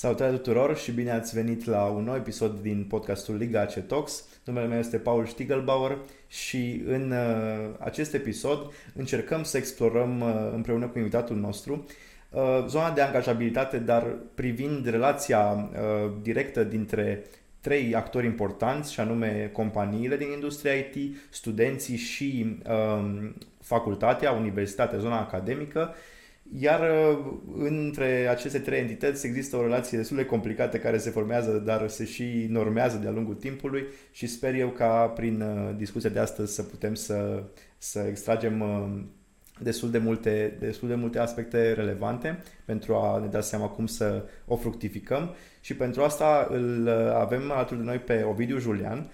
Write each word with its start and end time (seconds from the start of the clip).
Salutare 0.00 0.36
tuturor 0.36 0.76
și 0.76 0.92
bine 0.92 1.10
ați 1.10 1.34
venit 1.34 1.64
la 1.64 1.84
un 1.84 2.04
nou 2.04 2.14
episod 2.14 2.60
din 2.60 2.84
podcastul 2.88 3.36
Liga 3.36 3.60
AC 3.60 3.86
Talks. 3.86 4.24
Numele 4.44 4.66
meu 4.66 4.78
este 4.78 4.96
Paul 4.96 5.26
Stiegelbauer 5.26 5.98
și 6.28 6.82
în 6.86 7.10
uh, 7.10 7.70
acest 7.78 8.14
episod 8.14 8.72
încercăm 8.94 9.42
să 9.42 9.56
explorăm 9.56 10.20
uh, 10.20 10.50
împreună 10.54 10.86
cu 10.86 10.98
invitatul 10.98 11.36
nostru 11.36 11.86
uh, 12.30 12.64
zona 12.68 12.90
de 12.90 13.00
angajabilitate, 13.00 13.78
dar 13.78 14.16
privind 14.34 14.86
relația 14.86 15.40
uh, 15.40 16.12
directă 16.22 16.64
dintre 16.64 17.24
trei 17.60 17.94
actori 17.94 18.26
importanți, 18.26 18.92
și 18.92 19.00
anume 19.00 19.50
companiile 19.52 20.16
din 20.16 20.30
industria 20.30 20.72
IT, 20.72 21.16
studenții 21.30 21.96
și 21.96 22.58
uh, 22.68 23.30
facultatea, 23.60 24.30
universitatea, 24.30 24.98
zona 24.98 25.20
academică 25.20 25.94
iar 26.58 26.80
uh, 26.80 27.18
între 27.58 28.26
aceste 28.30 28.58
trei 28.58 28.80
entități 28.80 29.26
există 29.26 29.56
o 29.56 29.62
relație 29.62 29.98
destul 29.98 30.16
de 30.16 30.24
complicată 30.24 30.78
care 30.78 30.98
se 30.98 31.10
formează, 31.10 31.62
dar 31.64 31.88
se 31.88 32.04
și 32.04 32.46
normează 32.48 32.96
de-a 32.96 33.10
lungul 33.10 33.34
timpului 33.34 33.84
și 34.10 34.26
sper 34.26 34.54
eu 34.54 34.68
ca 34.68 35.06
prin 35.06 35.40
uh, 35.40 35.76
discuția 35.76 36.10
de 36.10 36.18
astăzi 36.18 36.54
să 36.54 36.62
putem 36.62 36.94
să, 36.94 37.42
să 37.78 37.98
extragem 38.08 38.60
uh, 38.60 39.02
destul 39.62 39.90
de, 39.90 39.98
multe, 39.98 40.56
destul 40.60 40.88
de 40.88 40.94
multe 40.94 41.18
aspecte 41.18 41.72
relevante 41.72 42.42
pentru 42.64 42.94
a 42.94 43.18
ne 43.18 43.26
da 43.26 43.40
seama 43.40 43.66
cum 43.66 43.86
să 43.86 44.24
o 44.46 44.56
fructificăm. 44.56 45.34
Și 45.60 45.76
pentru 45.76 46.02
asta 46.02 46.48
îl 46.50 46.88
avem 47.14 47.50
alături 47.50 47.78
de 47.78 47.84
noi 47.84 47.98
pe 47.98 48.22
Ovidiu 48.22 48.58
Julian, 48.58 49.10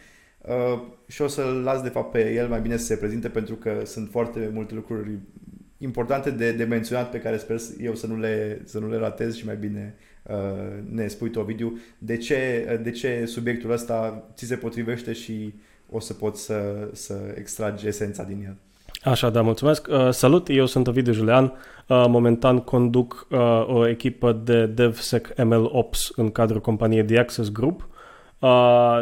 Uh, 0.46 0.82
și 1.06 1.22
o 1.22 1.26
să-l 1.26 1.62
las 1.62 1.82
de 1.82 1.88
fapt 1.88 2.10
pe 2.10 2.32
el 2.32 2.48
mai 2.48 2.60
bine 2.60 2.76
să 2.76 2.84
se 2.84 2.96
prezinte 2.96 3.28
pentru 3.28 3.54
că 3.54 3.82
sunt 3.84 4.10
foarte 4.10 4.50
multe 4.52 4.74
lucruri 4.74 5.18
importante 5.78 6.30
de, 6.30 6.52
de 6.52 6.64
menționat 6.64 7.10
pe 7.10 7.20
care 7.20 7.36
sper 7.36 7.60
eu 7.80 7.94
să 7.94 8.06
nu 8.06 8.18
le, 8.18 8.60
să 8.64 8.78
nu 8.78 8.88
le 8.88 8.96
ratez 8.96 9.36
și 9.36 9.46
mai 9.46 9.56
bine 9.56 9.94
uh, 10.22 10.34
ne 10.90 11.06
spui 11.06 11.30
tu, 11.30 11.38
Ovidiu, 11.38 11.78
de 11.98 12.16
ce, 12.16 12.80
de 12.82 12.90
ce 12.90 13.24
subiectul 13.26 13.70
ăsta 13.70 14.28
ți 14.34 14.46
se 14.46 14.56
potrivește 14.56 15.12
și 15.12 15.54
o 15.90 16.00
să 16.00 16.12
poți 16.12 16.44
să, 16.44 16.88
să 16.92 17.14
extragi 17.34 17.86
esența 17.86 18.22
din 18.22 18.44
el. 18.44 18.56
Așa, 19.12 19.30
da, 19.30 19.42
mulțumesc. 19.42 19.88
Uh, 19.90 20.10
salut, 20.10 20.48
eu 20.48 20.66
sunt 20.66 20.86
Ovidiu 20.86 21.12
Julian. 21.12 21.44
Uh, 21.44 22.04
momentan 22.08 22.58
conduc 22.58 23.26
uh, 23.30 23.66
o 23.66 23.88
echipă 23.88 24.32
de 24.32 24.66
DevSec 24.66 25.42
ML 25.44 25.68
Ops 25.72 26.10
în 26.16 26.30
cadrul 26.30 26.60
companiei 26.60 27.04
The 27.04 27.18
Access 27.18 27.52
Group. 27.52 27.88
Uh, 28.38 29.00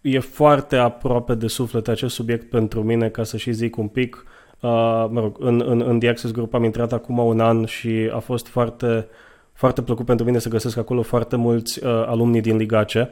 e 0.00 0.18
foarte 0.18 0.76
aproape 0.76 1.34
de 1.34 1.46
suflet 1.46 1.88
acest 1.88 2.14
subiect 2.14 2.50
pentru 2.50 2.82
mine, 2.82 3.08
ca 3.08 3.22
să 3.22 3.36
și 3.36 3.52
zic 3.52 3.76
un 3.76 3.88
pic. 3.88 4.24
Uh, 4.24 4.39
mă 5.10 5.20
rog, 5.20 5.36
în, 5.38 5.62
în, 5.66 5.80
în 5.86 5.98
The 5.98 6.08
Access 6.08 6.32
Group 6.32 6.54
am 6.54 6.64
intrat 6.64 6.92
acum 6.92 7.18
un 7.18 7.40
an 7.40 7.64
și 7.64 8.10
a 8.12 8.18
fost 8.18 8.46
foarte, 8.46 9.06
foarte 9.52 9.82
plăcut 9.82 10.06
pentru 10.06 10.24
mine 10.24 10.38
să 10.38 10.48
găsesc 10.48 10.76
acolo 10.76 11.02
foarte 11.02 11.36
mulți 11.36 11.84
uh, 11.84 11.90
alumni 12.06 12.40
din 12.40 12.56
Ligace. 12.56 13.10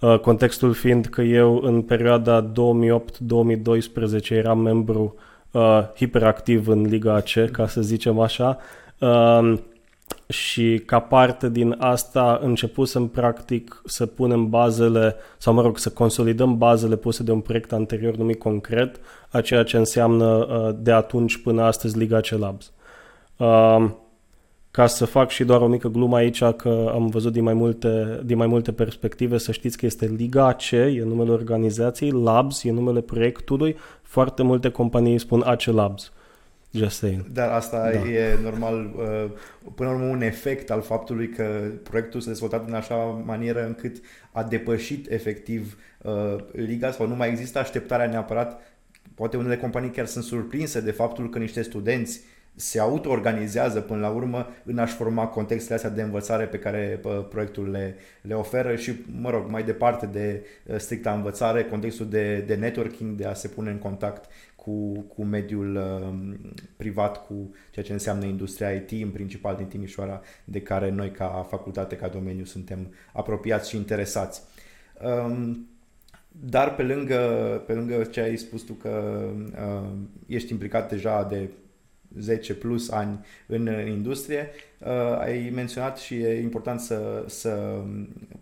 Uh, 0.00 0.18
contextul 0.18 0.72
fiind 0.72 1.06
că 1.06 1.22
eu 1.22 1.60
în 1.62 1.82
perioada 1.82 2.50
2008-2012 2.52 4.28
eram 4.28 4.58
membru 4.58 5.14
uh, 5.50 5.82
hiperactiv 5.96 6.68
în 6.68 6.82
Liga 6.82 7.14
AC, 7.14 7.50
ca 7.50 7.66
să 7.66 7.80
zicem 7.80 8.20
așa. 8.20 8.58
Uh, 8.98 9.54
și 10.28 10.82
ca 10.86 10.98
parte 10.98 11.50
din 11.50 11.76
asta 11.78 12.38
începusem 12.42 13.06
practic 13.06 13.82
să 13.84 14.06
punem 14.06 14.48
bazele, 14.48 15.16
sau 15.38 15.54
mă 15.54 15.62
rog, 15.62 15.78
să 15.78 15.90
consolidăm 15.90 16.58
bazele 16.58 16.96
puse 16.96 17.22
de 17.22 17.32
un 17.32 17.40
proiect 17.40 17.72
anterior 17.72 18.16
numit 18.16 18.38
concret, 18.38 19.00
a 19.30 19.40
ceea 19.40 19.62
ce 19.62 19.76
înseamnă 19.76 20.26
uh, 20.26 20.74
de 20.78 20.92
atunci 20.92 21.36
până 21.36 21.62
astăzi 21.62 21.98
Liga 21.98 22.20
C 22.20 22.28
Labs. 22.28 22.72
Uh, 23.36 23.90
ca 24.70 24.86
să 24.86 25.04
fac 25.04 25.30
și 25.30 25.44
doar 25.44 25.60
o 25.60 25.66
mică 25.66 25.88
glumă 25.88 26.16
aici, 26.16 26.44
că 26.44 26.90
am 26.92 27.06
văzut 27.06 27.32
din 27.32 27.42
mai 27.42 27.54
multe, 27.54 28.20
din 28.24 28.36
mai 28.36 28.46
multe 28.46 28.72
perspective, 28.72 29.38
să 29.38 29.52
știți 29.52 29.76
că 29.76 29.86
este 29.86 30.06
Liga 30.16 30.46
AC, 30.46 30.70
e 30.70 31.02
numele 31.04 31.30
organizației, 31.30 32.10
Labs 32.10 32.64
e 32.64 32.70
numele 32.70 33.00
proiectului, 33.00 33.76
foarte 34.02 34.42
multe 34.42 34.68
companii 34.68 35.18
spun 35.18 35.42
AC 35.42 35.64
Labs. 35.64 36.12
Just 36.74 36.96
saying. 36.96 37.26
Dar 37.32 37.50
asta 37.50 37.90
da. 37.90 38.08
e 38.08 38.38
normal, 38.42 38.94
uh, 38.96 39.30
până 39.74 39.88
la 39.88 39.94
urmă, 39.94 40.06
un 40.06 40.22
efect 40.22 40.70
al 40.70 40.82
faptului 40.82 41.28
că 41.28 41.70
proiectul 41.82 42.20
s-a 42.20 42.28
dezvoltat 42.28 42.68
în 42.68 42.74
așa 42.74 42.94
manieră 43.24 43.66
încât 43.66 43.96
a 44.32 44.42
depășit 44.42 45.10
efectiv 45.10 45.78
uh, 46.02 46.36
liga 46.52 46.90
sau 46.90 47.06
nu 47.06 47.14
mai 47.14 47.28
există 47.28 47.58
așteptarea 47.58 48.08
neapărat. 48.08 48.60
Poate 49.14 49.36
unele 49.36 49.56
companii 49.56 49.90
chiar 49.90 50.06
sunt 50.06 50.24
surprinse 50.24 50.80
de 50.80 50.90
faptul 50.90 51.30
că 51.30 51.38
niște 51.38 51.62
studenți 51.62 52.20
se 52.54 52.80
auto-organizează 52.80 53.80
până 53.80 54.00
la 54.00 54.08
urmă 54.08 54.48
în 54.64 54.78
a-și 54.78 54.94
forma 54.94 55.26
contextele 55.26 55.74
astea 55.74 55.90
de 55.90 56.02
învățare 56.02 56.44
pe 56.44 56.58
care 56.58 57.00
proiectul 57.28 57.70
le, 57.70 57.96
le 58.20 58.34
oferă 58.34 58.76
și, 58.76 58.92
mă 59.20 59.30
rog, 59.30 59.50
mai 59.50 59.62
departe 59.62 60.06
de 60.06 60.42
stricta 60.76 61.12
învățare, 61.12 61.64
contextul 61.64 62.08
de, 62.08 62.44
de 62.46 62.54
networking, 62.54 63.16
de 63.16 63.26
a 63.26 63.34
se 63.34 63.48
pune 63.48 63.70
în 63.70 63.78
contact 63.78 64.30
cu, 64.64 65.00
cu 65.00 65.24
mediul 65.24 65.76
uh, 65.76 66.34
privat, 66.76 67.26
cu 67.26 67.54
ceea 67.70 67.84
ce 67.84 67.92
înseamnă 67.92 68.24
industria 68.24 68.70
IT, 68.70 68.90
în 68.90 69.10
principal 69.10 69.56
din 69.56 69.66
Timișoara, 69.66 70.20
de 70.44 70.60
care 70.60 70.90
noi 70.90 71.10
ca 71.10 71.46
facultate, 71.48 71.96
ca 71.96 72.08
domeniu, 72.08 72.44
suntem 72.44 72.94
apropiați 73.12 73.68
și 73.68 73.76
interesați. 73.76 74.42
Um, 75.26 75.68
dar 76.30 76.74
pe 76.74 76.82
lângă, 76.82 77.16
pe 77.66 77.72
lângă 77.72 78.04
ce 78.04 78.20
ai 78.20 78.36
spus 78.36 78.62
tu 78.62 78.72
că 78.72 79.24
uh, 79.46 79.90
ești 80.26 80.52
implicat 80.52 80.88
deja 80.88 81.24
de 81.24 81.48
10 82.18 82.54
plus 82.54 82.90
ani 82.90 83.24
în 83.46 83.68
industrie, 83.88 84.50
uh, 84.78 85.18
ai 85.18 85.50
menționat 85.54 85.98
și 85.98 86.14
e 86.14 86.40
important 86.40 86.80
să, 86.80 87.24
să 87.26 87.82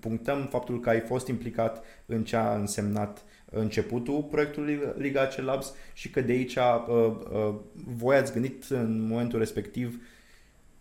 punctăm 0.01 0.47
faptul 0.51 0.81
că 0.81 0.89
ai 0.89 1.01
fost 1.01 1.29
implicat 1.29 1.85
în 2.07 2.25
ce 2.25 2.37
a 2.37 2.55
însemnat 2.55 3.25
începutul 3.53 4.23
proiectului 4.23 4.81
Liga 4.97 5.27
C 5.27 5.41
Labs 5.41 5.75
și 5.93 6.11
că 6.11 6.21
de 6.21 6.33
aici 6.33 6.57
uh, 6.57 6.85
uh, 6.87 7.55
voi 7.97 8.17
ați 8.17 8.33
gândit 8.33 8.65
în 8.69 9.07
momentul 9.07 9.39
respectiv 9.39 10.01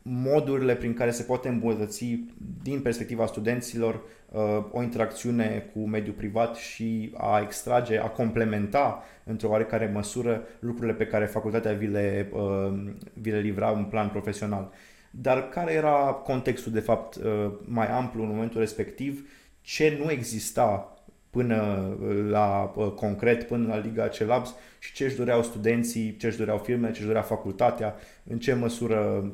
modurile 0.01 0.75
prin 0.75 0.93
care 0.93 1.11
se 1.11 1.23
poate 1.23 1.47
îmbunătăți 1.47 2.19
din 2.63 2.81
perspectiva 2.81 3.25
studenților 3.25 4.01
uh, 4.29 4.41
o 4.71 4.81
interacțiune 4.81 5.69
cu 5.73 5.79
mediul 5.79 6.15
privat 6.15 6.55
și 6.55 7.13
a 7.17 7.39
extrage, 7.39 7.97
a 7.97 8.07
complementa 8.07 9.03
într-o 9.23 9.49
oarecare 9.49 9.91
măsură 9.93 10.43
lucrurile 10.59 10.93
pe 10.93 11.07
care 11.07 11.25
facultatea 11.25 11.73
vi 11.73 11.87
le, 11.87 12.29
uh, 12.33 12.73
vi 13.13 13.31
le 13.31 13.39
livra 13.39 13.69
în 13.69 13.83
plan 13.83 14.09
profesional. 14.09 14.71
Dar 15.11 15.49
care 15.49 15.73
era 15.73 16.21
contextul 16.23 16.71
de 16.71 16.79
fapt 16.79 17.15
uh, 17.15 17.51
mai 17.65 17.87
amplu 17.87 18.21
în 18.21 18.29
momentul 18.29 18.59
respectiv? 18.59 19.29
Ce 19.61 19.97
nu 20.03 20.11
exista 20.11 20.90
până 21.31 21.89
la 22.29 22.73
concret, 22.95 23.43
până 23.43 23.67
la 23.67 23.77
Liga 23.77 24.07
Celabs 24.07 24.55
și 24.79 24.93
ce 24.93 25.05
își 25.05 25.15
doreau 25.15 25.43
studenții, 25.43 26.15
ce 26.19 26.27
își 26.27 26.37
doreau 26.37 26.57
firmele, 26.57 26.93
ce 26.93 26.97
își 26.97 27.07
dorea 27.07 27.21
facultatea, 27.21 27.95
în 28.29 28.39
ce 28.39 28.53
măsură 28.53 29.31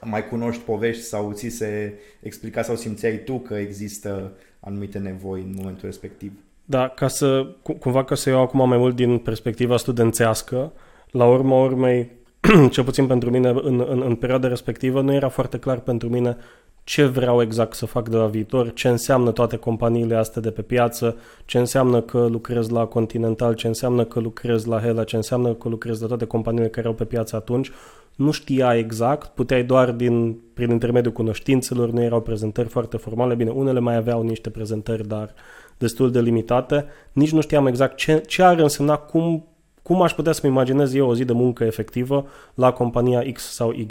mai 0.00 0.28
cunoști 0.28 0.62
povești 0.62 1.02
sau 1.02 1.32
ți 1.32 1.48
se 1.48 1.94
explica 2.20 2.62
sau 2.62 2.76
simțeai 2.76 3.22
tu 3.24 3.38
că 3.38 3.54
există 3.54 4.32
anumite 4.60 4.98
nevoi 4.98 5.40
în 5.40 5.54
momentul 5.56 5.88
respectiv. 5.88 6.32
Da, 6.64 6.88
ca 6.88 7.08
să, 7.08 7.46
cumva 7.78 8.04
ca 8.04 8.14
să 8.14 8.28
iau 8.28 8.40
acum 8.40 8.68
mai 8.68 8.78
mult 8.78 8.96
din 8.96 9.18
perspectiva 9.18 9.76
studențească, 9.76 10.72
la 11.10 11.26
urma 11.26 11.62
urmei, 11.62 12.10
cel 12.70 12.84
puțin 12.84 13.06
pentru 13.06 13.30
mine, 13.30 13.48
în, 13.48 13.84
în, 13.88 14.02
în 14.02 14.14
perioada 14.14 14.48
respectivă, 14.48 15.00
nu 15.00 15.14
era 15.14 15.28
foarte 15.28 15.58
clar 15.58 15.80
pentru 15.80 16.08
mine 16.08 16.36
ce 16.84 17.04
vreau 17.04 17.42
exact 17.42 17.74
să 17.74 17.86
fac 17.86 18.08
de 18.08 18.16
la 18.16 18.26
viitor, 18.26 18.72
ce 18.72 18.88
înseamnă 18.88 19.30
toate 19.30 19.56
companiile 19.56 20.14
astea 20.14 20.42
de 20.42 20.50
pe 20.50 20.62
piață, 20.62 21.16
ce 21.44 21.58
înseamnă 21.58 22.00
că 22.00 22.26
lucrez 22.26 22.68
la 22.68 22.84
Continental, 22.84 23.54
ce 23.54 23.66
înseamnă 23.66 24.04
că 24.04 24.20
lucrez 24.20 24.64
la 24.64 24.80
Hela, 24.80 25.04
ce 25.04 25.16
înseamnă 25.16 25.54
că 25.54 25.68
lucrez 25.68 26.00
la 26.00 26.06
toate 26.06 26.24
companiile 26.24 26.68
care 26.68 26.86
au 26.86 26.92
pe 26.92 27.04
piață 27.04 27.36
atunci. 27.36 27.70
Nu 28.14 28.30
știa 28.30 28.76
exact, 28.76 29.26
puteai 29.26 29.64
doar 29.64 29.90
din, 29.90 30.38
prin 30.54 30.70
intermediul 30.70 31.12
cunoștințelor, 31.12 31.90
nu 31.90 32.02
erau 32.02 32.20
prezentări 32.20 32.68
foarte 32.68 32.96
formale, 32.96 33.34
bine, 33.34 33.50
unele 33.50 33.80
mai 33.80 33.96
aveau 33.96 34.22
niște 34.22 34.50
prezentări, 34.50 35.08
dar 35.08 35.34
destul 35.78 36.10
de 36.10 36.20
limitate. 36.20 36.84
Nici 37.12 37.32
nu 37.32 37.40
știam 37.40 37.66
exact 37.66 37.96
ce, 37.96 38.22
ce 38.26 38.42
ar 38.42 38.58
însemna, 38.58 38.96
cum, 38.96 39.46
cum 39.82 40.02
aș 40.02 40.12
putea 40.12 40.32
să-mi 40.32 40.52
imaginez 40.52 40.94
eu 40.94 41.08
o 41.08 41.14
zi 41.14 41.24
de 41.24 41.32
muncă 41.32 41.64
efectivă 41.64 42.26
la 42.54 42.72
compania 42.72 43.22
X 43.32 43.54
sau 43.54 43.70
Y. 43.70 43.86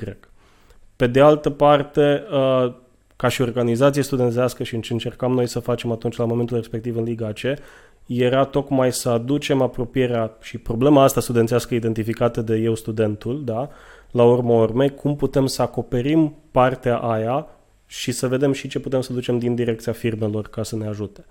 Pe 0.95 1.07
de 1.07 1.21
altă 1.21 1.49
parte, 1.49 2.23
uh, 2.31 2.73
ca 3.15 3.27
și 3.27 3.41
organizație 3.41 4.01
studențească 4.01 4.63
și 4.63 4.75
în 4.75 4.81
ce 4.81 4.93
încercam 4.93 5.31
noi 5.31 5.47
să 5.47 5.59
facem 5.59 5.91
atunci 5.91 6.15
la 6.15 6.25
momentul 6.25 6.57
respectiv 6.57 6.97
în 6.97 7.03
Liga 7.03 7.31
C, 7.31 7.39
era 8.05 8.45
tocmai 8.45 8.91
să 8.91 9.09
aducem 9.09 9.61
apropierea 9.61 10.37
și 10.41 10.57
problema 10.57 11.03
asta 11.03 11.21
studențească 11.21 11.75
identificată 11.75 12.41
de 12.41 12.55
eu 12.55 12.75
studentul, 12.75 13.43
da, 13.43 13.69
la 14.11 14.23
urmă 14.23 14.53
urmei, 14.53 14.89
cum 14.89 15.15
putem 15.15 15.45
să 15.45 15.61
acoperim 15.61 16.35
partea 16.51 16.97
aia 16.97 17.47
și 17.85 18.11
să 18.11 18.27
vedem 18.27 18.51
și 18.51 18.67
ce 18.67 18.79
putem 18.79 19.01
să 19.01 19.13
ducem 19.13 19.39
din 19.39 19.55
direcția 19.55 19.91
firmelor 19.91 20.47
ca 20.47 20.63
să 20.63 20.75
ne 20.75 20.87
ajute. 20.87 21.25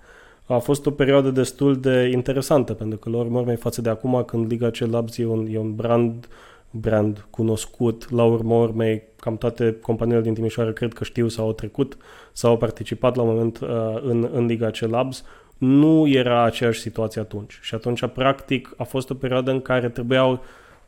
A 0.45 0.57
fost 0.57 0.85
o 0.85 0.91
perioadă 0.91 1.29
destul 1.29 1.79
de 1.79 2.09
interesantă, 2.13 2.73
pentru 2.73 2.97
că 2.97 3.09
la 3.09 3.17
urmă 3.17 3.39
urmei 3.39 3.55
față 3.55 3.81
de 3.81 3.89
acum, 3.89 4.23
când 4.27 4.47
Liga 4.47 4.69
C 4.69 4.77
Labs 4.77 5.17
e 5.17 5.25
un, 5.25 5.47
e 5.51 5.57
un 5.57 5.75
brand 5.75 6.27
brand 6.75 7.25
cunoscut. 7.29 8.11
La 8.11 8.23
urmă 8.23 8.55
urmei, 8.55 9.03
cam 9.19 9.37
toate 9.37 9.77
companiile 9.81 10.21
din 10.21 10.33
Timișoara 10.33 10.71
cred 10.71 10.93
că 10.93 11.03
știu 11.03 11.27
sau 11.27 11.45
au 11.45 11.53
trecut 11.53 11.97
sau 12.31 12.51
au 12.51 12.57
participat 12.57 13.15
la 13.15 13.21
un 13.21 13.27
moment 13.27 13.59
uh, 13.59 13.69
în, 14.01 14.29
în 14.33 14.45
Liga 14.45 14.69
C 14.69 14.79
Labs. 14.79 15.23
Nu 15.57 16.07
era 16.07 16.43
aceeași 16.43 16.79
situație 16.79 17.21
atunci. 17.21 17.59
Și 17.61 17.75
atunci, 17.75 18.05
practic, 18.05 18.73
a 18.77 18.83
fost 18.83 19.09
o 19.09 19.13
perioadă 19.13 19.51
în 19.51 19.61
care 19.61 19.89
trebuiau 19.89 20.41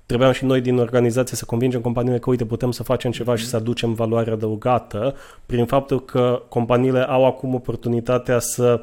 trebuiau 0.05 0.31
și 0.31 0.45
noi 0.45 0.61
din 0.61 0.77
organizație 0.77 1.37
să 1.37 1.45
convingem 1.45 1.81
companiile 1.81 2.19
că, 2.19 2.29
uite, 2.29 2.45
putem 2.45 2.71
să 2.71 2.83
facem 2.83 3.11
ceva 3.11 3.33
mm-hmm. 3.33 3.37
și 3.37 3.45
să 3.45 3.55
aducem 3.55 3.93
valoare 3.93 4.31
adăugată 4.31 5.15
prin 5.45 5.65
faptul 5.65 6.05
că 6.05 6.41
companiile 6.49 6.99
au 6.99 7.25
acum 7.25 7.53
oportunitatea 7.53 8.39
să 8.39 8.81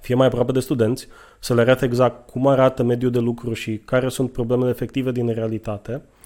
fie 0.00 0.14
mai 0.14 0.26
aproape 0.26 0.52
de 0.52 0.60
studenți, 0.60 1.08
să 1.38 1.54
le 1.54 1.60
arate 1.60 1.84
exact 1.84 2.30
cum 2.30 2.46
arată 2.46 2.82
mediul 2.82 3.10
de 3.10 3.18
lucru 3.18 3.52
și 3.52 3.76
care 3.76 4.08
sunt 4.08 4.32
problemele 4.32 4.70
efective 4.70 5.10
din 5.10 5.32
realitate, 5.32 5.92
uh, 5.92 6.19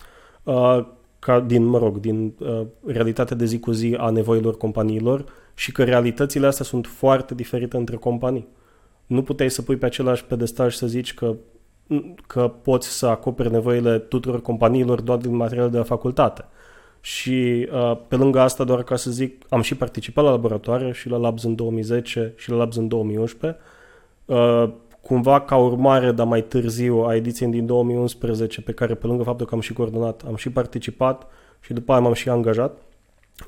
ca 1.19 1.41
din, 1.41 1.64
mă 1.64 1.79
rog, 1.79 1.99
din 1.99 2.35
uh, 2.38 2.61
realitatea 2.87 3.37
de 3.37 3.44
zi 3.44 3.58
cu 3.58 3.70
zi 3.70 3.94
a 3.99 4.11
nevoilor 4.11 4.56
companiilor 4.56 5.25
și 5.55 5.73
că 5.73 5.85
realitățile 5.85 6.46
astea 6.46 6.64
sunt 6.64 6.87
foarte 6.87 7.35
diferite 7.35 7.76
între 7.76 7.96
companii. 7.96 8.49
Nu 9.06 9.23
puteai 9.23 9.50
să 9.50 9.62
pui 9.62 9.76
pe 9.76 9.87
același 9.87 10.25
pedestal 10.25 10.70
și 10.70 10.76
să 10.76 10.87
zici 10.87 11.14
că 11.14 11.35
că 12.26 12.52
poți 12.62 12.88
să 12.88 13.06
acoperi 13.06 13.50
nevoile 13.50 13.99
tuturor 13.99 14.43
companiilor 14.43 15.00
doar 15.00 15.19
din 15.19 15.35
materiale 15.35 15.69
de 15.69 15.76
la 15.76 15.82
facultate. 15.82 16.44
Și 17.00 17.69
uh, 17.73 17.99
pe 18.08 18.17
lângă 18.17 18.41
asta, 18.41 18.64
doar 18.64 18.82
ca 18.82 18.96
să 18.96 19.11
zic, 19.11 19.44
am 19.49 19.61
și 19.61 19.76
participat 19.76 20.25
la 20.25 20.31
laboratoare 20.31 20.93
și 20.93 21.08
la 21.08 21.17
Labs 21.17 21.43
în 21.43 21.55
2010 21.55 22.32
și 22.37 22.50
la 22.50 22.56
Labs 22.56 22.76
în 22.76 22.88
2011. 22.88 23.61
Uh, 25.04 25.10
cumva 25.10 25.40
ca 25.40 25.56
urmare, 25.56 26.12
dar 26.12 26.26
mai 26.26 26.42
târziu, 26.42 26.96
a 26.96 27.14
ediției 27.14 27.50
din 27.50 27.66
2011, 27.66 28.60
pe 28.60 28.72
care 28.72 28.94
pe 28.94 29.06
lângă 29.06 29.22
faptul 29.22 29.46
că 29.46 29.54
am 29.54 29.60
și 29.60 29.72
coordonat, 29.72 30.22
am 30.26 30.36
și 30.36 30.50
participat 30.50 31.26
și 31.60 31.72
după 31.72 31.92
aia 31.92 32.00
m-am 32.00 32.12
și 32.12 32.28
angajat 32.28 32.78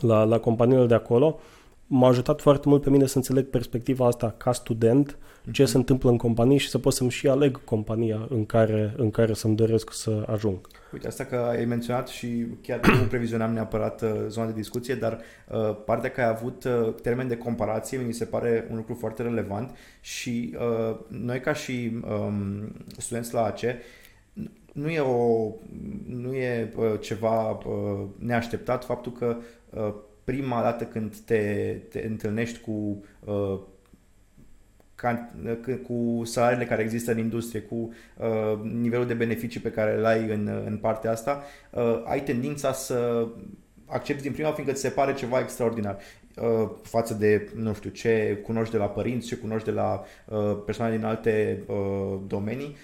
la, 0.00 0.24
la 0.24 0.38
companiile 0.38 0.86
de 0.86 0.94
acolo, 0.94 1.38
m-a 1.86 2.08
ajutat 2.08 2.40
foarte 2.40 2.68
mult 2.68 2.82
pe 2.82 2.90
mine 2.90 3.06
să 3.06 3.16
înțeleg 3.16 3.46
perspectiva 3.46 4.06
asta 4.06 4.34
ca 4.36 4.52
student 4.52 5.18
ce 5.50 5.64
se 5.64 5.76
întâmplă 5.76 6.10
în 6.10 6.16
companie 6.16 6.56
și 6.56 6.68
să 6.68 6.78
pot 6.78 6.92
să-mi 6.92 7.10
și 7.10 7.28
aleg 7.28 7.64
compania 7.64 8.26
în 8.30 8.46
care, 8.46 8.94
în 8.96 9.10
care 9.10 9.32
să-mi 9.32 9.56
doresc 9.56 9.92
să 9.92 10.24
ajung. 10.26 10.58
Uite, 10.92 11.06
asta 11.06 11.24
că 11.24 11.36
ai 11.36 11.64
menționat 11.64 12.08
și 12.08 12.46
chiar 12.62 12.80
nu 12.86 13.06
previzionam 13.14 13.52
neapărat 13.52 14.02
uh, 14.02 14.08
zona 14.28 14.46
de 14.46 14.52
discuție, 14.52 14.94
dar 14.94 15.20
uh, 15.48 15.76
partea 15.84 16.10
că 16.10 16.20
ai 16.20 16.28
avut 16.28 16.64
uh, 16.64 16.94
termen 17.02 17.28
de 17.28 17.36
comparație 17.36 17.98
mi 17.98 18.12
se 18.12 18.24
pare 18.24 18.66
un 18.70 18.76
lucru 18.76 18.94
foarte 18.94 19.22
relevant 19.22 19.76
și 20.00 20.56
uh, 20.58 20.96
noi 21.08 21.40
ca 21.40 21.52
și 21.52 22.00
um, 22.08 22.72
studenți 22.96 23.34
la 23.34 23.44
ACE 23.44 23.80
nu 24.76 24.88
e, 24.88 25.00
o, 25.00 25.50
nu 26.06 26.34
e 26.34 26.72
uh, 26.76 27.00
ceva 27.00 27.50
uh, 27.50 28.04
neașteptat 28.18 28.84
faptul 28.84 29.12
că 29.12 29.36
uh, 29.70 29.94
prima 30.26 30.62
dată 30.62 30.84
când 30.84 31.16
te, 31.16 31.76
te 31.88 32.06
întâlnești 32.06 32.60
cu 32.60 33.04
uh, 33.24 33.60
ca, 34.94 35.30
cu 35.86 36.22
salariile 36.24 36.64
care 36.64 36.82
există 36.82 37.10
în 37.10 37.18
industrie, 37.18 37.60
cu 37.60 37.74
uh, 38.16 38.60
nivelul 38.62 39.06
de 39.06 39.14
beneficii 39.14 39.60
pe 39.60 39.70
care 39.70 39.96
îl 39.96 40.04
ai 40.04 40.30
în, 40.30 40.62
în 40.66 40.76
partea 40.76 41.10
asta, 41.10 41.42
uh, 41.70 42.02
ai 42.04 42.22
tendința 42.22 42.72
să 42.72 43.28
accepti 43.86 44.22
din 44.22 44.32
prima 44.32 44.52
fiindcă 44.52 44.74
ți 44.74 44.80
se 44.80 44.88
pare 44.88 45.14
ceva 45.14 45.40
extraordinar 45.40 45.98
uh, 46.36 46.70
față 46.82 47.14
de, 47.14 47.48
nu 47.54 47.74
știu, 47.74 47.90
ce 47.90 48.40
cunoști 48.44 48.72
de 48.72 48.78
la 48.78 48.88
părinți, 48.88 49.26
ce 49.26 49.36
cunoști 49.36 49.68
de 49.68 49.74
la 49.74 50.04
uh, 50.24 50.58
persoane 50.64 50.96
din 50.96 51.04
alte 51.04 51.62
uh, 51.66 52.18
domenii. 52.26 52.76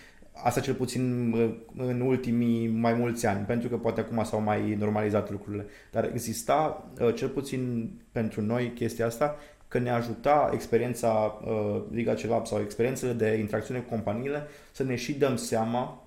Asta 0.43 0.61
cel 0.61 0.75
puțin 0.75 1.33
uh, 1.33 1.51
în 1.77 2.01
ultimii 2.01 2.69
mai 2.69 2.93
mulți 2.93 3.27
ani, 3.27 3.45
pentru 3.45 3.69
că 3.69 3.77
poate 3.77 4.01
acum 4.01 4.25
s-au 4.25 4.41
mai 4.41 4.75
normalizat 4.75 5.31
lucrurile. 5.31 5.67
Dar 5.91 6.11
exista, 6.13 6.89
uh, 7.01 7.15
cel 7.15 7.29
puțin 7.29 7.91
pentru 8.13 8.41
noi, 8.41 8.73
chestia 8.75 9.07
asta, 9.07 9.37
că 9.69 9.79
ne 9.79 9.91
ajuta 9.91 10.51
experiența 10.53 11.41
uh, 11.45 11.83
Liga 11.91 12.15
Celab 12.15 12.47
sau 12.47 12.61
experiențele 12.61 13.13
de 13.13 13.37
interacțiune 13.39 13.81
cu 13.81 13.89
companiile 13.89 14.47
să 14.73 14.83
ne 14.83 14.95
și 14.95 15.13
dăm 15.13 15.37
seama 15.37 16.07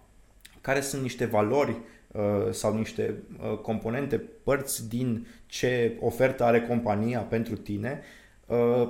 care 0.62 0.82
sunt 0.82 1.02
niște 1.02 1.26
valori 1.26 1.76
uh, 2.12 2.52
sau 2.52 2.78
niște 2.78 3.16
uh, 3.52 3.58
componente, 3.58 4.22
părți 4.44 4.90
din 4.90 5.28
ce 5.46 5.98
ofertă 6.00 6.44
are 6.44 6.62
compania 6.62 7.20
pentru 7.20 7.56
tine, 7.56 8.02
uh, 8.46 8.90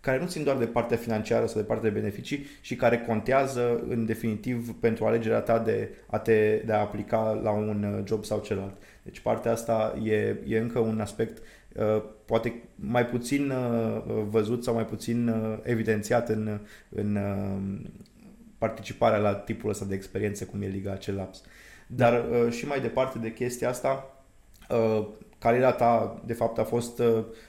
care 0.00 0.18
nu 0.20 0.26
țin 0.26 0.44
doar 0.44 0.56
de 0.56 0.66
partea 0.66 0.96
financiară 0.96 1.46
sau 1.46 1.60
de 1.60 1.66
partea 1.66 1.90
de 1.90 1.98
beneficii 1.98 2.46
și 2.60 2.76
care 2.76 2.98
contează 2.98 3.82
în 3.88 4.06
definitiv 4.06 4.74
pentru 4.80 5.04
alegerea 5.04 5.40
ta 5.40 5.58
de 5.58 5.88
a, 6.06 6.18
te, 6.18 6.62
de 6.66 6.72
a 6.72 6.80
aplica 6.80 7.40
la 7.42 7.50
un 7.50 7.82
uh, 7.82 8.04
job 8.06 8.24
sau 8.24 8.40
celălalt. 8.40 8.76
Deci 9.02 9.20
partea 9.20 9.52
asta 9.52 9.98
e, 10.04 10.36
e 10.46 10.58
încă 10.58 10.78
un 10.78 11.00
aspect 11.00 11.42
Uh, 11.78 12.02
poate 12.24 12.62
mai 12.74 13.06
puțin 13.06 13.50
uh, 13.50 14.02
văzut 14.28 14.64
sau 14.64 14.74
mai 14.74 14.86
puțin 14.86 15.28
uh, 15.28 15.58
evidențiat 15.62 16.28
în, 16.28 16.60
în 16.88 17.18
participarea 18.58 19.18
la 19.18 19.34
tipul 19.34 19.70
ăsta 19.70 19.84
de 19.84 19.94
experiențe 19.94 20.44
cum 20.44 20.62
e 20.62 20.66
Liga 20.66 20.96
Celaps. 20.96 21.42
Dar 21.86 22.24
și 22.50 22.66
mai 22.66 22.80
departe 22.80 23.18
de 23.18 23.32
chestia 23.32 23.68
asta, 23.68 24.22
cariera 25.38 25.72
ta 25.72 26.22
de 26.24 26.32
fapt 26.32 26.58
a 26.58 26.64
fost 26.64 27.02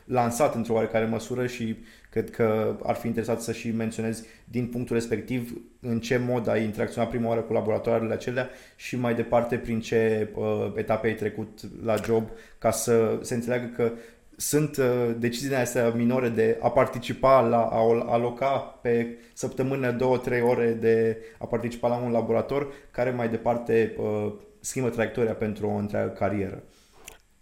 lansat 0.06 0.56
într-o 0.56 0.74
oarecare 0.74 1.06
măsură 1.06 1.48
și 1.48 1.78
cred 2.10 2.30
că 2.30 2.78
ar 2.84 2.96
fi 2.96 3.08
interesat 3.08 3.42
să 3.42 3.52
și 3.52 3.72
menționezi 3.72 4.24
din 4.44 4.68
punctul 4.68 4.96
respectiv 4.96 5.62
în 5.82 6.00
ce 6.00 6.18
mod 6.18 6.48
ai 6.48 6.64
interacționat 6.64 7.10
prima 7.10 7.28
oară 7.28 7.42
cu 7.42 7.54
laboratoarele 7.54 8.14
acelea 8.14 8.50
și 8.76 8.96
mai 8.96 9.16
departe 9.16 9.58
prin 9.58 9.80
ce 9.80 10.30
etape 10.76 11.08
ai 11.08 11.16
trecut 11.16 11.60
la 11.84 11.96
job 12.06 12.30
ca 12.58 12.72
să 12.72 13.20
se 13.22 13.34
înțeleagă 13.34 13.72
că 13.76 13.92
sunt 14.40 14.78
uh, 14.78 15.16
deciziile 15.18 15.56
astea 15.56 15.90
minore 15.90 16.30
de 16.30 16.58
a 16.62 16.70
participa 16.70 17.42
la, 17.42 17.62
a 17.62 18.04
aloca 18.08 18.80
pe 18.82 19.18
săptămână 19.34 19.92
două, 19.92 20.18
trei 20.18 20.42
ore 20.42 20.72
de 20.72 21.18
a 21.38 21.46
participa 21.46 21.88
la 21.88 21.96
un 21.96 22.12
laborator 22.12 22.74
care 22.92 23.10
mai 23.10 23.30
departe 23.30 23.96
uh, 23.98 24.34
schimbă 24.60 24.90
traiectoria 24.90 25.34
pentru 25.34 25.68
o 25.68 25.76
întreagă 25.76 26.10
carieră. 26.10 26.64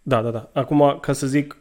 Da, 0.02 0.22
da, 0.22 0.30
da. 0.30 0.50
Acum, 0.52 0.98
ca 1.00 1.12
să 1.12 1.26
zic, 1.26 1.56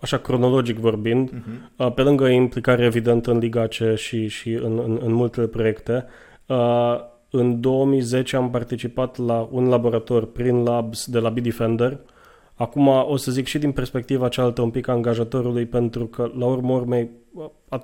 așa 0.00 0.18
cronologic 0.18 0.78
vorbind, 0.78 1.30
uh-huh. 1.30 1.94
pe 1.94 2.02
lângă 2.02 2.26
implicare 2.26 2.84
evidentă 2.84 3.30
în 3.30 3.38
Liga 3.38 3.66
C 3.66 3.96
și, 3.96 4.28
și 4.28 4.52
în, 4.52 4.80
în, 4.84 4.98
în 5.02 5.12
multe 5.12 5.40
proiecte, 5.40 6.04
uh, 6.46 6.96
în 7.30 7.60
2010 7.60 8.36
am 8.36 8.50
participat 8.50 9.16
la 9.16 9.48
un 9.50 9.68
laborator 9.68 10.26
prin 10.26 10.62
Labs 10.62 11.06
de 11.06 11.18
la 11.18 11.28
Bitdefender, 11.28 11.92
uh, 11.92 11.98
Acum 12.58 12.86
o 12.86 13.16
să 13.16 13.30
zic 13.30 13.46
și 13.46 13.58
din 13.58 13.72
perspectiva 13.72 14.28
cealaltă 14.28 14.62
un 14.62 14.70
pic 14.70 14.88
a 14.88 14.92
angajatorului, 14.92 15.66
pentru 15.66 16.06
că 16.06 16.30
la 16.38 16.46
urmă 16.46 16.72
urmei, 16.72 17.10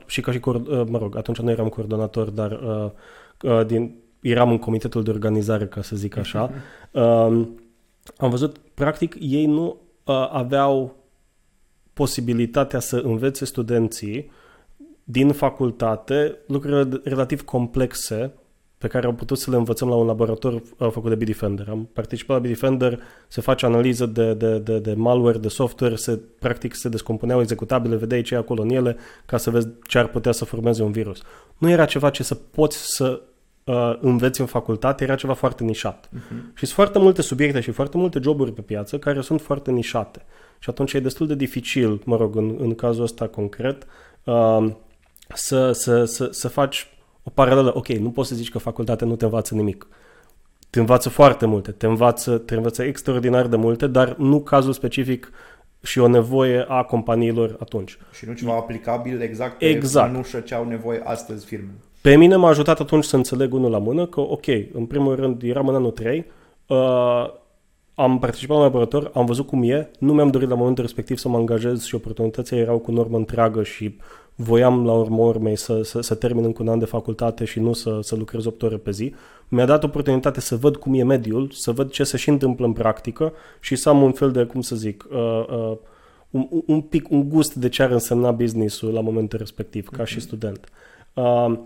și 0.06 0.20
ca 0.20 0.32
și, 0.32 0.40
mă 0.87 0.98
rog, 0.98 1.17
atunci 1.17 1.39
nu 1.39 1.50
eram 1.50 1.69
coordonator, 1.69 2.31
dar 2.31 2.50
uh, 2.50 2.91
uh, 3.43 3.67
din, 3.67 3.94
eram 4.20 4.50
în 4.50 4.58
comitetul 4.58 5.03
de 5.03 5.10
organizare, 5.10 5.67
ca 5.67 5.82
să 5.82 5.96
zic 5.96 6.17
așa, 6.17 6.50
uh, 6.91 7.03
am 8.24 8.31
văzut, 8.31 8.58
practic, 8.58 9.17
ei 9.20 9.46
nu 9.46 9.77
uh, 10.05 10.29
aveau 10.32 10.96
posibilitatea 11.94 12.81
să 12.81 12.96
învețe 12.96 13.44
studenții 13.44 14.31
din 15.05 15.32
facultate 15.32 16.39
lucruri 16.46 17.01
relativ 17.05 17.43
complexe 17.43 18.32
pe 18.79 18.91
care 18.91 19.06
am 19.06 19.15
putut 19.15 19.39
să 19.39 19.51
le 19.51 19.56
învățăm 19.56 19.89
la 19.89 19.94
un 19.94 20.06
laborator 20.06 20.53
uh, 20.53 20.63
făcut 20.77 21.08
de 21.08 21.15
Bitdefender. 21.15 21.69
Am 21.69 21.89
participat 21.93 22.36
la 22.36 22.43
Bitdefender, 22.43 23.01
se 23.29 23.41
face 23.41 23.67
analiză 23.67 24.06
de, 24.06 24.34
de, 24.34 24.58
de, 24.58 24.79
de 24.79 24.94
malware, 24.94 25.39
de 25.39 25.48
software, 25.48 25.94
se, 25.94 26.20
practic 26.39 26.74
se 26.74 26.89
descompuneau 26.89 27.41
executabile, 27.41 27.96
vedeai 27.96 28.22
ce 28.22 28.34
e 28.34 28.36
acolo 28.36 28.63
în 28.63 28.69
ele 28.69 28.96
ca 29.27 29.36
să 29.36 29.51
vezi 29.51 29.69
ce 29.86 29.98
ar 29.98 30.08
putea 30.08 30.32
să 30.32 30.44
formeze 30.44 30.82
un 30.82 30.93
virus. 30.93 31.22
Nu 31.58 31.70
era 31.70 31.84
ceva 31.84 32.10
ce 32.10 32.22
să 32.22 32.34
poți 32.34 32.79
să 32.86 33.22
uh, 33.65 33.96
înveți 34.01 34.41
în 34.41 34.46
facultate, 34.46 35.05
era 35.05 35.15
ceva 35.15 35.32
foarte 35.32 35.65
nișat. 35.65 36.08
Uh-huh. 36.08 36.55
Și 36.55 36.67
sunt 36.67 36.70
foarte 36.70 36.98
multe 36.98 37.22
subiecte 37.22 37.60
și 37.60 37.70
foarte 37.70 37.96
multe 37.96 38.19
joburi 38.22 38.53
pe 38.53 38.60
piață 38.60 38.98
care 38.98 39.20
sunt 39.20 39.41
foarte 39.41 39.70
nișate. 39.70 40.22
Și 40.58 40.70
atunci 40.70 40.93
e 40.93 41.01
destul 41.01 41.27
de 41.27 41.34
dificil, 41.34 42.01
mă 42.05 42.17
rog, 42.17 42.37
în, 42.37 42.56
în 42.58 42.75
cazul 42.75 43.03
ăsta 43.03 43.27
concret, 43.27 43.87
uh, 44.25 44.70
să, 45.34 45.73
să, 45.73 46.05
să, 46.05 46.29
să 46.31 46.49
faci 46.49 46.89
o 47.23 47.31
paralelă. 47.31 47.77
Ok, 47.77 47.89
nu 47.89 48.11
poți 48.11 48.29
să 48.29 48.34
zici 48.34 48.51
că 48.51 48.58
facultatea 48.58 49.06
nu 49.06 49.17
te 49.17 49.25
învață 49.25 49.55
nimic. 49.55 49.87
Te 50.70 50.81
învață 50.81 51.08
foarte 51.08 51.46
multe, 51.46 51.70
te 51.70 51.87
învață, 51.87 52.39
te 52.39 52.55
învață 52.55 52.82
extraordinar 52.82 53.46
de 53.46 53.56
multe, 53.56 53.87
dar 53.87 54.17
nu 54.17 54.41
cazul 54.41 54.73
specific 54.73 55.31
și 55.82 55.99
o 55.99 56.06
nevoie 56.06 56.65
a 56.69 56.82
companiilor 56.82 57.56
atunci. 57.61 57.99
Și 58.13 58.27
nu 58.27 58.32
ceva 58.32 58.53
aplicabil 58.53 59.20
exact 59.20 59.58
pe 59.58 59.69
exact. 59.69 60.15
nușă 60.15 60.41
ce 60.41 60.55
au 60.55 60.69
nevoie 60.69 61.01
astăzi 61.05 61.46
firme. 61.46 61.70
Pe 62.01 62.17
mine 62.17 62.37
m-a 62.37 62.49
ajutat 62.49 62.81
atunci 62.81 63.05
să 63.05 63.17
înțeleg 63.17 63.55
unul 63.55 63.70
la 63.70 63.79
mână 63.79 64.06
că, 64.06 64.20
ok, 64.20 64.46
în 64.73 64.87
primul 64.87 65.15
rând 65.15 65.43
eram 65.43 65.69
în 65.69 65.75
anul 65.75 65.91
3, 65.91 66.25
uh, 66.67 66.77
am 67.94 68.19
participat 68.19 68.56
la 68.56 68.63
laborator, 68.63 69.10
am 69.15 69.24
văzut 69.24 69.46
cum 69.46 69.63
e, 69.63 69.91
nu 69.98 70.13
mi-am 70.13 70.31
dorit 70.31 70.48
la 70.48 70.55
momentul 70.55 70.84
respectiv 70.84 71.17
să 71.17 71.29
mă 71.29 71.36
angajez 71.36 71.82
și 71.82 71.94
oportunitățile 71.94 72.60
erau 72.60 72.79
cu 72.79 72.91
normă 72.91 73.17
întreagă 73.17 73.63
și 73.63 73.96
voiam 74.34 74.84
la 74.84 74.93
urmă 74.93 75.22
urmei 75.22 75.56
să, 75.56 75.82
să, 75.82 76.01
să 76.01 76.15
termin 76.15 76.44
încă 76.44 76.63
un 76.63 76.69
an 76.69 76.79
de 76.79 76.84
facultate 76.84 77.44
și 77.44 77.60
nu 77.60 77.72
să, 77.72 77.98
să 78.03 78.17
lucrez 78.17 78.44
8 78.44 78.63
ore 78.63 78.77
pe 78.77 78.91
zi. 78.91 79.15
Mi-a 79.48 79.65
dat 79.65 79.84
oportunitate 79.84 80.41
să 80.41 80.56
văd 80.56 80.77
cum 80.77 80.94
e 80.94 81.03
mediul, 81.03 81.51
să 81.53 81.72
văd 81.72 81.91
ce 81.91 82.05
se 82.05 82.17
și 82.17 82.29
întâmplă 82.29 82.67
în 82.67 82.72
practică 82.72 83.32
și 83.60 83.77
să 83.77 83.89
am 83.89 84.03
un 84.03 84.13
fel 84.13 84.31
de, 84.31 84.44
cum 84.44 84.60
să 84.60 84.77
zic, 84.77 85.06
uh, 85.10 85.46
uh, 85.48 85.77
un, 86.31 86.48
un 86.67 86.81
pic, 86.81 87.10
un 87.10 87.29
gust 87.29 87.55
de 87.55 87.69
ce 87.69 87.82
ar 87.82 87.91
însemna 87.91 88.31
business-ul 88.31 88.93
la 88.93 89.01
momentul 89.01 89.39
respectiv, 89.39 89.89
ca 89.89 90.03
mm-hmm. 90.03 90.06
și 90.06 90.17
mhm. 90.17 90.27
student. 90.27 90.69
Uh, 91.15 91.58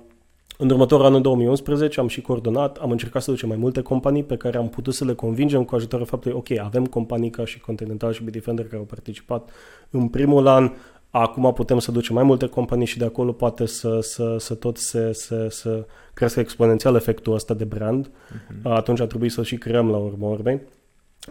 în 0.56 0.70
următorul 0.70 1.04
an, 1.04 1.14
în 1.14 1.22
2011, 1.22 2.00
am 2.00 2.08
și 2.08 2.20
coordonat, 2.20 2.76
am 2.76 2.90
încercat 2.90 3.22
să 3.22 3.30
ducem 3.30 3.48
mai 3.48 3.56
multe 3.56 3.82
companii 3.82 4.24
pe 4.24 4.36
care 4.36 4.56
am 4.56 4.68
putut 4.68 4.94
să 4.94 5.04
le 5.04 5.14
convingem 5.14 5.64
cu 5.64 5.74
ajutorul 5.74 6.06
faptului, 6.06 6.36
ok, 6.36 6.58
avem 6.58 6.86
companii 6.86 7.30
ca 7.30 7.44
și 7.44 7.60
Continental 7.60 8.12
și 8.12 8.22
Bitdefender 8.22 8.64
care 8.64 8.76
au 8.76 8.82
participat 8.82 9.50
în 9.90 10.08
primul 10.08 10.46
an, 10.46 10.72
acum 11.10 11.52
putem 11.52 11.78
să 11.78 11.92
ducem 11.92 12.14
mai 12.14 12.24
multe 12.24 12.46
companii 12.46 12.86
și 12.86 12.98
de 12.98 13.04
acolo 13.04 13.32
poate 13.32 13.66
să, 13.66 13.98
să, 14.00 14.36
să 14.38 14.54
tot 14.54 14.76
se, 14.76 15.12
să, 15.12 15.46
să 15.50 15.86
crească 16.14 16.40
exponențial 16.40 16.94
efectul 16.94 17.34
ăsta 17.34 17.54
de 17.54 17.64
brand. 17.64 18.08
Uh-huh. 18.08 18.62
Atunci 18.62 19.00
a 19.00 19.06
trebuit 19.06 19.32
să 19.32 19.42
și 19.42 19.56
creăm 19.56 19.90
la 19.90 19.96
urmă 19.96 20.26
urmei. 20.26 20.60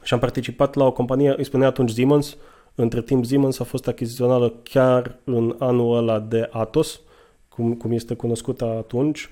Și 0.04 0.14
am 0.14 0.20
participat 0.20 0.76
la 0.76 0.86
o 0.86 0.92
companie, 0.92 1.34
îi 1.38 1.44
spunea 1.44 1.68
atunci 1.68 1.92
Siemens, 1.92 2.38
între 2.76 3.02
timp 3.02 3.26
Siemens 3.26 3.60
a 3.60 3.64
fost 3.64 3.88
achiziționată 3.88 4.54
chiar 4.64 5.16
în 5.24 5.56
anul 5.60 5.98
ăla 5.98 6.20
de 6.20 6.50
Atos, 6.52 7.00
cum, 7.58 7.74
cum 7.74 7.92
este 7.92 8.14
cunoscută 8.14 8.66
atunci, 8.66 9.30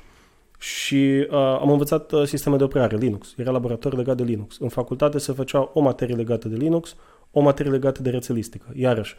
și 0.59 1.27
uh, 1.29 1.37
am 1.37 1.69
învățat 1.69 2.11
uh, 2.11 2.23
sisteme 2.23 2.55
de 2.55 2.63
operare, 2.63 2.97
Linux. 2.97 3.33
Era 3.37 3.51
laborator 3.51 3.95
legat 3.95 4.17
de 4.17 4.23
Linux. 4.23 4.57
În 4.59 4.69
facultate 4.69 5.17
se 5.17 5.31
făcea 5.31 5.71
o 5.73 5.79
materie 5.79 6.15
legată 6.15 6.47
de 6.47 6.55
Linux, 6.55 6.95
o 7.31 7.41
materie 7.41 7.71
legată 7.71 8.01
de 8.01 8.09
rețelistică. 8.09 8.65
Iarăși, 8.75 9.15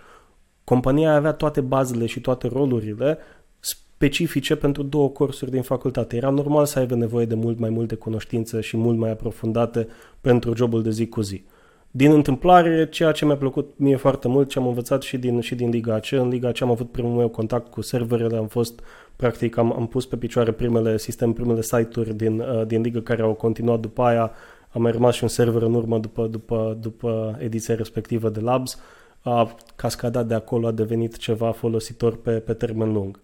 compania 0.65 1.15
avea 1.15 1.33
toate 1.33 1.61
bazele 1.61 2.07
și 2.07 2.21
toate 2.21 2.49
rolurile 2.49 3.19
specifice 3.61 4.57
pentru 4.57 4.83
două 4.83 5.09
cursuri 5.09 5.51
din 5.51 5.63
facultate. 5.63 6.17
Era 6.17 6.31
normal 6.31 6.65
să 6.65 6.79
aibă 6.79 6.95
nevoie 6.95 7.27
de 7.27 7.35
mult 7.35 7.59
mai 7.59 7.71
multe 7.71 7.95
cunoștințe 7.95 8.61
și 8.61 8.77
mult 8.77 8.99
mai 8.99 9.11
aprofundate 9.11 9.87
pentru 10.21 10.57
jobul 10.57 10.83
de 10.83 10.91
zi 10.91 11.07
cu 11.07 11.21
zi 11.21 11.45
din 11.97 12.13
întâmplare, 12.13 12.89
ceea 12.89 13.13
ce 13.13 13.25
mi-a 13.25 13.37
plăcut 13.37 13.75
mie 13.77 13.97
foarte 13.97 14.29
mult, 14.29 14.49
ce 14.49 14.59
am 14.59 14.67
învățat 14.67 15.03
și 15.03 15.19
din, 15.19 15.41
și 15.41 15.55
din 15.55 15.69
Liga 15.69 15.95
AC. 15.95 16.13
În 16.13 16.29
Liga 16.29 16.49
AC 16.49 16.61
am 16.61 16.71
avut 16.71 16.91
primul 16.91 17.17
meu 17.17 17.29
contact 17.29 17.71
cu 17.71 17.81
serverele, 17.81 18.37
am 18.37 18.47
fost, 18.47 18.81
practic, 19.17 19.57
am, 19.57 19.73
am 19.73 19.87
pus 19.87 20.07
pe 20.07 20.17
picioare 20.17 20.53
primele 20.53 20.99
sisteme, 20.99 21.33
primele 21.33 21.63
site-uri 21.63 22.15
din, 22.15 22.41
uh, 22.41 22.67
din 22.67 22.81
Liga 22.81 23.01
care 23.01 23.23
au 23.23 23.35
continuat 23.35 23.81
după 23.81 24.03
aia. 24.03 24.31
Am 24.69 24.83
mai 24.83 24.93
rămas 24.93 25.15
și 25.15 25.23
un 25.23 25.29
server 25.29 25.63
în 25.63 25.75
urmă 25.75 25.99
după, 25.99 26.27
după, 26.27 26.77
după 26.81 27.37
ediția 27.39 27.75
respectivă 27.75 28.29
de 28.29 28.41
Labs. 28.41 28.79
A 29.21 29.55
cascadat 29.77 30.27
de 30.27 30.35
acolo, 30.35 30.67
a 30.67 30.73
devenit 30.73 31.17
ceva 31.17 31.53
folositor 31.53 32.17
pe, 32.17 32.31
pe 32.31 32.53
termen 32.53 32.93
lung. 32.93 33.21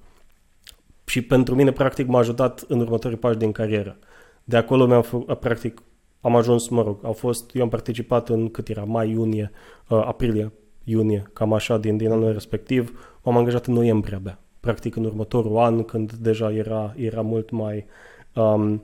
Și 1.04 1.22
pentru 1.22 1.54
mine, 1.54 1.72
practic, 1.72 2.06
m-a 2.06 2.18
ajutat 2.18 2.64
în 2.68 2.80
următorii 2.80 3.16
pași 3.16 3.38
din 3.38 3.52
carieră. 3.52 3.96
De 4.44 4.56
acolo 4.56 4.86
mi-am, 4.86 5.36
practic, 5.40 5.82
am 6.22 6.36
ajuns, 6.36 6.68
mă 6.68 6.82
rog, 6.82 6.98
au 7.04 7.12
fost, 7.12 7.54
eu 7.54 7.62
am 7.62 7.68
participat 7.68 8.28
în 8.28 8.48
cât 8.48 8.68
era, 8.68 8.84
mai, 8.84 9.10
iunie, 9.10 9.50
uh, 9.88 10.02
aprilie, 10.04 10.52
iunie, 10.84 11.30
cam 11.32 11.52
așa, 11.52 11.78
din, 11.78 11.96
din 11.96 12.10
anul 12.10 12.32
respectiv, 12.32 13.16
m-am 13.22 13.36
angajat 13.36 13.66
în 13.66 13.74
noiembrie 13.74 14.16
abia, 14.16 14.38
practic 14.60 14.96
în 14.96 15.04
următorul 15.04 15.56
an, 15.56 15.84
când 15.84 16.12
deja 16.12 16.52
era, 16.52 16.94
era 16.96 17.20
mult 17.20 17.50
mai 17.50 17.86
um, 18.34 18.82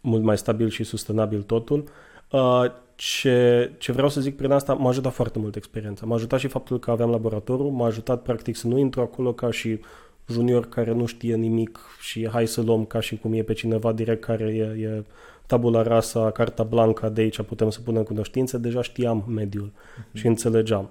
mult 0.00 0.22
mai 0.22 0.38
stabil 0.38 0.68
și 0.68 0.84
sustenabil 0.84 1.42
totul. 1.42 1.84
Uh, 2.30 2.64
ce, 2.94 3.72
ce 3.78 3.92
vreau 3.92 4.08
să 4.08 4.20
zic 4.20 4.36
prin 4.36 4.50
asta, 4.50 4.74
m-a 4.74 4.88
ajutat 4.88 5.12
foarte 5.12 5.38
mult 5.38 5.56
experiența. 5.56 6.06
M-a 6.06 6.14
ajutat 6.14 6.38
și 6.38 6.46
faptul 6.46 6.78
că 6.78 6.90
aveam 6.90 7.10
laboratorul, 7.10 7.70
m-a 7.70 7.86
ajutat 7.86 8.22
practic 8.22 8.56
să 8.56 8.66
nu 8.66 8.78
intru 8.78 9.00
acolo 9.00 9.32
ca 9.32 9.50
și 9.50 9.80
junior 10.28 10.68
care 10.68 10.92
nu 10.92 11.06
știe 11.06 11.36
nimic 11.36 11.78
și 12.00 12.28
hai 12.28 12.46
să 12.46 12.60
luăm 12.60 12.84
ca 12.84 13.00
și 13.00 13.16
cum 13.16 13.32
e 13.32 13.42
pe 13.42 13.52
cineva 13.52 13.92
direct 13.92 14.24
care 14.24 14.44
e, 14.44 14.82
e 14.82 15.04
tabula 15.48 15.82
rasa, 15.82 16.30
carta 16.30 16.62
blanca, 16.62 17.08
de 17.08 17.20
aici 17.20 17.42
putem 17.42 17.70
să 17.70 17.80
punem 17.80 18.02
cunoștințe, 18.02 18.58
deja 18.58 18.82
știam 18.82 19.24
mediul 19.28 19.70
uh-huh. 19.70 20.12
și 20.12 20.26
înțelegeam. 20.26 20.90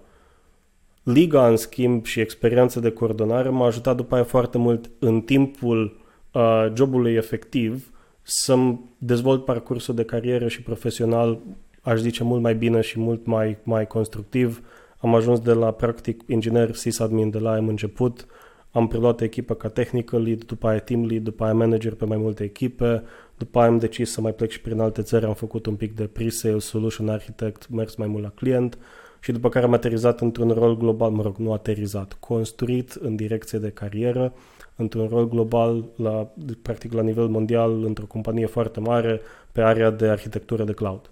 Liga, 1.04 1.48
în 1.48 1.56
schimb, 1.56 2.06
și 2.06 2.20
experiența 2.20 2.80
de 2.80 2.92
coordonare 2.92 3.50
m-a 3.50 3.66
ajutat 3.66 3.96
după 3.96 4.16
aia 4.16 4.24
foarte 4.24 4.58
mult 4.58 4.90
în 5.00 5.22
timpul 5.22 6.00
uh, 6.32 6.68
jobului 6.74 7.14
efectiv 7.14 7.92
să-mi 8.22 8.80
dezvolt 8.98 9.46
parcursul 9.46 9.96
de 9.96 10.04
carieră 10.04 10.48
și 10.48 10.62
profesional, 10.62 11.40
aș 11.82 12.00
zice, 12.00 12.24
mult 12.24 12.42
mai 12.42 12.56
bine 12.56 12.82
și 12.82 13.00
mult 13.00 13.26
mai, 13.26 13.58
mai 13.64 13.88
constructiv. 13.88 14.62
Am 14.98 15.16
ajuns 15.16 15.40
de 15.40 15.54
la, 15.54 15.72
practic, 15.72 16.24
inginer 16.28 16.76
sysadmin 16.76 17.30
de 17.30 17.40
la 17.40 17.56
am 17.56 17.68
început, 17.68 18.26
am 18.72 18.88
preluat 18.88 19.22
echipa 19.22 19.56
ca 19.56 19.70
technical 19.70 20.22
lead, 20.22 20.44
după 20.44 20.68
aia 20.68 20.80
team 20.80 21.06
lead, 21.06 21.24
după 21.24 21.44
aia 21.44 21.54
manager 21.54 21.94
pe 21.94 22.06
mai 22.06 22.18
multe 22.18 22.44
echipe, 22.44 23.04
după 23.38 23.60
aia 23.60 23.68
am 23.68 23.78
decis 23.78 24.12
să 24.12 24.22
mai 24.22 24.34
plec 24.34 24.50
și 24.50 24.62
prin 24.62 24.80
alte 24.80 25.02
țări, 25.02 25.26
am 25.26 25.34
făcut 25.34 25.66
un 25.66 25.76
pic 25.76 25.96
de 25.96 26.04
pre-sale, 26.04 26.60
solution 26.60 27.10
architect, 27.10 27.70
mers 27.70 27.96
mai 27.96 28.08
mult 28.08 28.24
la 28.24 28.30
client 28.30 28.78
și 29.20 29.32
după 29.32 29.50
care 29.50 29.66
am 29.66 29.74
aterizat 29.74 30.22
într-un 30.22 30.50
rol 30.50 30.78
global, 30.78 31.12
mă 31.12 31.22
rog, 31.22 31.38
nu 31.38 31.54
aterizat, 31.54 32.18
construit 32.20 32.92
în 32.92 33.16
direcție 33.16 33.60
de 33.60 33.70
carieră, 33.70 34.34
într-un 34.76 35.08
rol 35.08 35.28
global, 35.28 35.86
la, 35.96 36.32
practic 36.62 36.94
la 36.94 37.02
nivel 37.02 37.28
mondial, 37.28 37.84
într-o 37.84 38.06
companie 38.06 38.46
foarte 38.46 38.80
mare, 38.80 39.22
pe 39.52 39.62
area 39.62 39.90
de 39.90 40.08
arhitectură 40.08 40.64
de 40.64 40.74
cloud. 40.74 41.10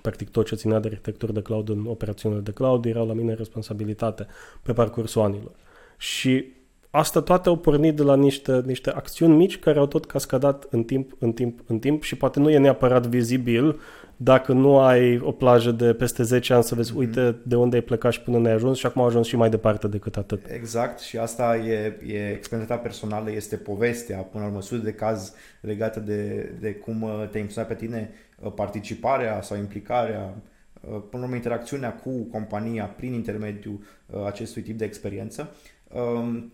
Practic 0.00 0.30
tot 0.30 0.46
ce 0.46 0.54
ținea 0.54 0.80
de 0.80 0.88
arhitectură 0.88 1.32
de 1.32 1.42
cloud 1.42 1.68
în 1.68 1.84
operațiunile 1.86 2.40
de 2.40 2.52
cloud 2.52 2.84
erau 2.84 3.06
la 3.06 3.12
mine 3.12 3.34
responsabilitate 3.34 4.26
pe 4.62 4.72
parcursul 4.72 5.22
anilor. 5.22 5.52
Și 5.98 6.52
asta 6.96 7.20
toate 7.20 7.48
au 7.48 7.56
pornit 7.56 7.96
de 7.96 8.02
la 8.02 8.16
niște, 8.16 8.62
niște 8.66 8.90
acțiuni 8.90 9.36
mici 9.36 9.58
care 9.58 9.78
au 9.78 9.86
tot 9.86 10.06
cascadat 10.06 10.66
în 10.70 10.84
timp, 10.84 11.12
în 11.18 11.32
timp, 11.32 11.60
în 11.66 11.78
timp 11.78 12.02
și 12.02 12.16
poate 12.16 12.40
nu 12.40 12.50
e 12.50 12.58
neapărat 12.58 13.06
vizibil 13.06 13.80
dacă 14.16 14.52
nu 14.52 14.78
ai 14.78 15.18
o 15.18 15.32
plajă 15.32 15.70
de 15.70 15.94
peste 15.94 16.22
10 16.22 16.54
ani 16.54 16.62
să 16.62 16.74
vezi, 16.74 16.92
mm-hmm. 16.92 16.96
uite 16.96 17.36
de 17.42 17.56
unde 17.56 17.76
ai 17.76 17.82
plecat 17.82 18.12
și 18.12 18.20
până 18.20 18.38
ne 18.38 18.48
ai 18.48 18.54
ajuns 18.54 18.78
și 18.78 18.86
acum 18.86 19.02
ai 19.02 19.08
ajuns 19.08 19.26
și 19.26 19.36
mai 19.36 19.50
departe 19.50 19.88
decât 19.88 20.16
atât. 20.16 20.50
Exact 20.50 20.98
și 20.98 21.18
asta 21.18 21.56
e, 21.56 21.98
e 22.06 22.30
experiența 22.30 22.76
personală, 22.76 23.30
este 23.30 23.56
povestea, 23.56 24.18
până 24.18 24.44
la 24.44 24.50
urmă, 24.50 24.82
de 24.82 24.92
caz 24.92 25.34
legată 25.60 26.00
de, 26.00 26.52
de 26.60 26.74
cum 26.74 27.02
uh, 27.02 27.10
te-a 27.10 27.40
impresionat 27.40 27.68
pe 27.68 27.74
tine 27.74 28.10
uh, 28.40 28.52
participarea 28.52 29.42
sau 29.42 29.56
implicarea 29.56 30.34
uh, 30.80 30.90
până 30.90 31.02
la 31.10 31.22
urmă 31.22 31.34
interacțiunea 31.34 31.94
cu 31.94 32.10
compania 32.22 32.84
prin 32.84 33.12
intermediul 33.12 33.80
acestui 34.26 34.62
tip 34.62 34.78
de 34.78 34.84
experiență. 34.84 35.54
Um, 35.92 36.52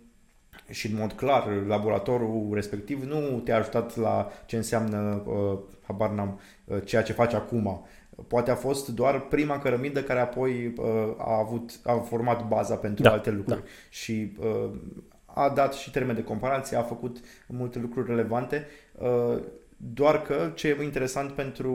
și 0.71 0.87
în 0.87 0.97
mod 0.99 1.13
clar 1.13 1.65
laboratorul 1.67 2.49
respectiv 2.53 3.03
nu 3.03 3.41
te-a 3.45 3.57
ajutat 3.57 3.97
la 3.97 4.29
ce 4.47 4.57
înseamnă, 4.57 5.23
uh, 5.27 5.59
habar 5.87 6.11
n-am, 6.11 6.41
uh, 6.65 6.79
ceea 6.85 7.03
ce 7.03 7.13
faci 7.13 7.33
acum. 7.33 7.87
Poate 8.29 8.51
a 8.51 8.55
fost 8.55 8.89
doar 8.89 9.21
prima 9.21 9.59
cărămidă 9.59 10.03
care 10.03 10.21
apoi 10.21 10.75
uh, 10.77 11.15
a, 11.19 11.39
avut, 11.39 11.81
a 11.85 11.93
format 11.93 12.49
baza 12.49 12.75
pentru 12.75 13.03
da, 13.03 13.11
alte 13.11 13.31
lucruri. 13.31 13.61
Da. 13.61 13.67
Și 13.89 14.33
uh, 14.39 14.71
a 15.25 15.49
dat 15.49 15.75
și 15.75 15.91
termen 15.91 16.15
de 16.15 16.23
comparație, 16.23 16.77
a 16.77 16.83
făcut 16.83 17.17
multe 17.49 17.79
lucruri 17.79 18.09
relevante. 18.09 18.67
Uh, 18.99 19.43
doar 19.77 20.23
că 20.23 20.51
ce 20.55 20.69
e 20.69 20.85
interesant 20.85 21.33
pentru 21.33 21.73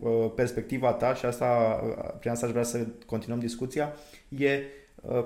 uh, 0.00 0.32
perspectiva 0.34 0.92
ta 0.92 1.14
și 1.14 1.24
asta, 1.24 1.80
uh, 1.84 2.12
prin 2.18 2.30
asta 2.30 2.46
aș 2.46 2.52
vrea 2.52 2.64
să 2.64 2.86
continuăm 3.06 3.40
discuția, 3.40 3.92
e 4.28 4.52
uh, 4.52 4.60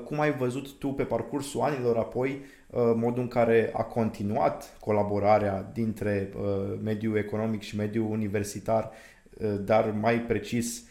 cum 0.05 0.21
ai 0.21 0.33
văzut 0.33 0.73
tu 0.73 0.89
pe 0.89 1.03
parcursul 1.03 1.61
anilor 1.61 1.97
apoi 1.97 2.41
Uh, 2.73 2.93
modul 2.95 3.23
în 3.23 3.29
care 3.29 3.71
a 3.73 3.83
continuat 3.83 4.77
colaborarea 4.81 5.71
dintre 5.73 6.33
uh, 6.37 6.79
mediul 6.83 7.17
economic 7.17 7.62
și 7.62 7.77
mediul 7.77 8.11
universitar, 8.11 8.91
uh, 9.39 9.55
dar 9.65 9.91
mai 10.01 10.21
precis 10.21 10.85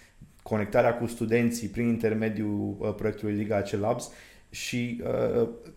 conectarea 0.43 0.97
cu 0.97 1.05
studenții 1.05 1.67
prin 1.67 1.87
intermediul 1.87 2.93
proiectului 2.97 3.35
Liga 3.35 3.55
AC 3.55 3.69
Labs 3.69 4.11
și 4.49 5.03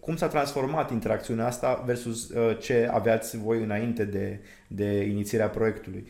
cum 0.01 0.17
s-a 0.17 0.27
transformat 0.27 0.91
interacțiunea 0.91 1.47
asta 1.47 1.83
versus 1.87 2.33
ce 2.61 2.89
aveați 2.93 3.39
voi 3.39 3.63
înainte 3.63 4.05
de, 4.05 4.41
de 4.67 5.05
inițierea 5.05 5.49
proiectului. 5.49 6.07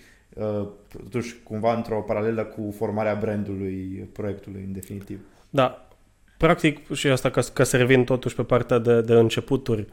Totuși, 0.88 1.42
cumva 1.42 1.74
într-o 1.74 2.00
paralelă 2.00 2.44
cu 2.44 2.72
formarea 2.76 3.14
brandului 3.14 4.08
proiectului, 4.12 4.62
în 4.66 4.72
definitiv. 4.72 5.20
Da, 5.50 5.83
practic, 6.44 6.94
și 6.94 7.06
asta 7.06 7.30
ca, 7.30 7.40
ca 7.52 7.64
să 7.64 7.76
revin 7.76 8.04
totuși 8.04 8.34
pe 8.34 8.42
partea 8.42 8.78
de, 8.78 9.00
de 9.00 9.12
începuturi, 9.12 9.86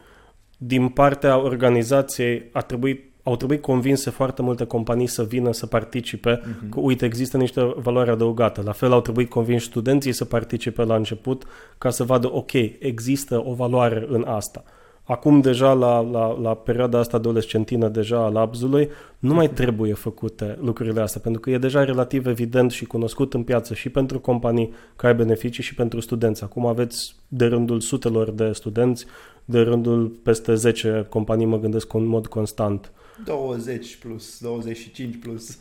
din 0.57 0.87
partea 0.87 1.37
organizației 1.37 2.49
a 2.51 2.61
trebuit 2.61 3.09
au 3.23 3.35
trebuit 3.35 3.61
convinse 3.61 4.09
foarte 4.09 4.41
multe 4.41 4.65
companii 4.65 5.07
să 5.07 5.23
vină 5.23 5.51
să 5.51 5.65
participe, 5.65 6.39
uh-huh. 6.39 6.69
că 6.69 6.79
uite, 6.79 7.05
există 7.05 7.37
niște 7.37 7.73
valori 7.75 8.09
adăugate. 8.09 8.61
La 8.61 8.71
fel 8.71 8.91
au 8.91 9.01
trebuit 9.01 9.29
convinși 9.29 9.65
studenții 9.65 10.11
să 10.11 10.25
participe 10.25 10.83
la 10.83 10.95
început 10.95 11.43
ca 11.77 11.89
să 11.89 12.03
vadă, 12.03 12.33
ok, 12.33 12.53
există 12.79 13.43
o 13.45 13.53
valoare 13.53 14.05
în 14.09 14.23
asta. 14.27 14.63
Acum 15.11 15.41
deja 15.41 15.73
la, 15.73 15.99
la, 15.99 16.39
la 16.41 16.55
perioada 16.55 16.99
asta 16.99 17.17
adolescentină 17.17 17.87
deja 17.87 18.23
al 18.23 18.35
abzului, 18.35 18.89
nu 19.19 19.33
mai 19.33 19.49
trebuie 19.49 19.93
făcute 19.93 20.57
lucrurile 20.61 21.01
astea, 21.01 21.21
pentru 21.21 21.41
că 21.41 21.49
e 21.49 21.57
deja 21.57 21.83
relativ 21.83 22.25
evident 22.25 22.71
și 22.71 22.85
cunoscut 22.85 23.33
în 23.33 23.43
piață 23.43 23.73
și 23.73 23.89
pentru 23.89 24.19
companii 24.19 24.73
că 24.95 25.07
ai 25.07 25.15
beneficii 25.15 25.63
și 25.63 25.75
pentru 25.75 25.99
studenți. 25.99 26.43
Acum 26.43 26.65
aveți 26.65 27.15
de 27.27 27.45
rândul 27.45 27.79
sutelor 27.79 28.31
de 28.31 28.51
studenți, 28.51 29.05
de 29.45 29.59
rândul 29.59 30.07
peste 30.07 30.55
10 30.55 31.05
companii, 31.09 31.45
mă 31.45 31.59
gândesc 31.59 31.93
în 31.93 32.05
mod 32.05 32.27
constant. 32.27 32.91
20 33.25 33.95
plus, 33.95 34.39
25 34.39 35.15
plus. 35.17 35.57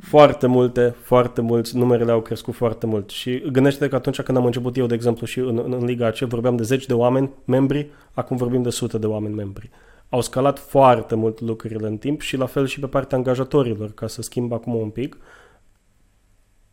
Foarte 0.00 0.46
multe, 0.46 0.94
foarte 1.02 1.40
mulți, 1.40 1.76
numerele 1.76 2.12
au 2.12 2.20
crescut 2.20 2.54
foarte 2.54 2.86
mult. 2.86 3.10
Și 3.10 3.42
gândește 3.52 3.88
că 3.88 3.94
atunci 3.94 4.20
când 4.20 4.38
am 4.38 4.44
început 4.44 4.76
eu, 4.76 4.86
de 4.86 4.94
exemplu, 4.94 5.26
și 5.26 5.38
în, 5.38 5.58
în, 5.64 5.72
în 5.72 5.84
Liga 5.84 6.06
AC, 6.06 6.18
vorbeam 6.18 6.56
de 6.56 6.62
zeci 6.62 6.86
de 6.86 6.94
oameni 6.94 7.30
membri, 7.44 7.90
acum 8.12 8.36
vorbim 8.36 8.62
de 8.62 8.70
sute 8.70 8.98
de 8.98 9.06
oameni 9.06 9.34
membri. 9.34 9.70
Au 10.08 10.20
scalat 10.20 10.58
foarte 10.58 11.14
mult 11.14 11.40
lucrurile 11.40 11.86
în 11.86 11.96
timp 11.96 12.20
și 12.20 12.36
la 12.36 12.46
fel 12.46 12.66
și 12.66 12.80
pe 12.80 12.86
partea 12.86 13.18
angajatorilor, 13.18 13.92
ca 13.92 14.06
să 14.06 14.22
schimb 14.22 14.52
acum 14.52 14.74
un 14.74 14.90
pic. 14.90 15.16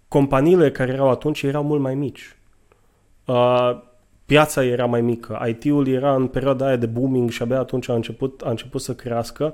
Companiile 0.07 0.71
care 0.71 0.91
erau 0.91 1.09
atunci 1.09 1.41
erau 1.43 1.63
mult 1.63 1.81
mai 1.81 1.95
mici. 1.95 2.37
Uh, 3.25 3.81
piața 4.25 4.63
era 4.63 4.85
mai 4.85 5.01
mică, 5.01 5.45
IT-ul 5.47 5.87
era 5.87 6.15
în 6.15 6.27
perioada 6.27 6.65
aia 6.65 6.75
de 6.75 6.85
booming 6.85 7.29
și 7.29 7.41
abia 7.41 7.59
atunci 7.59 7.89
a 7.89 7.93
început, 7.93 8.41
a 8.41 8.49
început 8.49 8.81
să 8.81 8.95
crească 8.95 9.53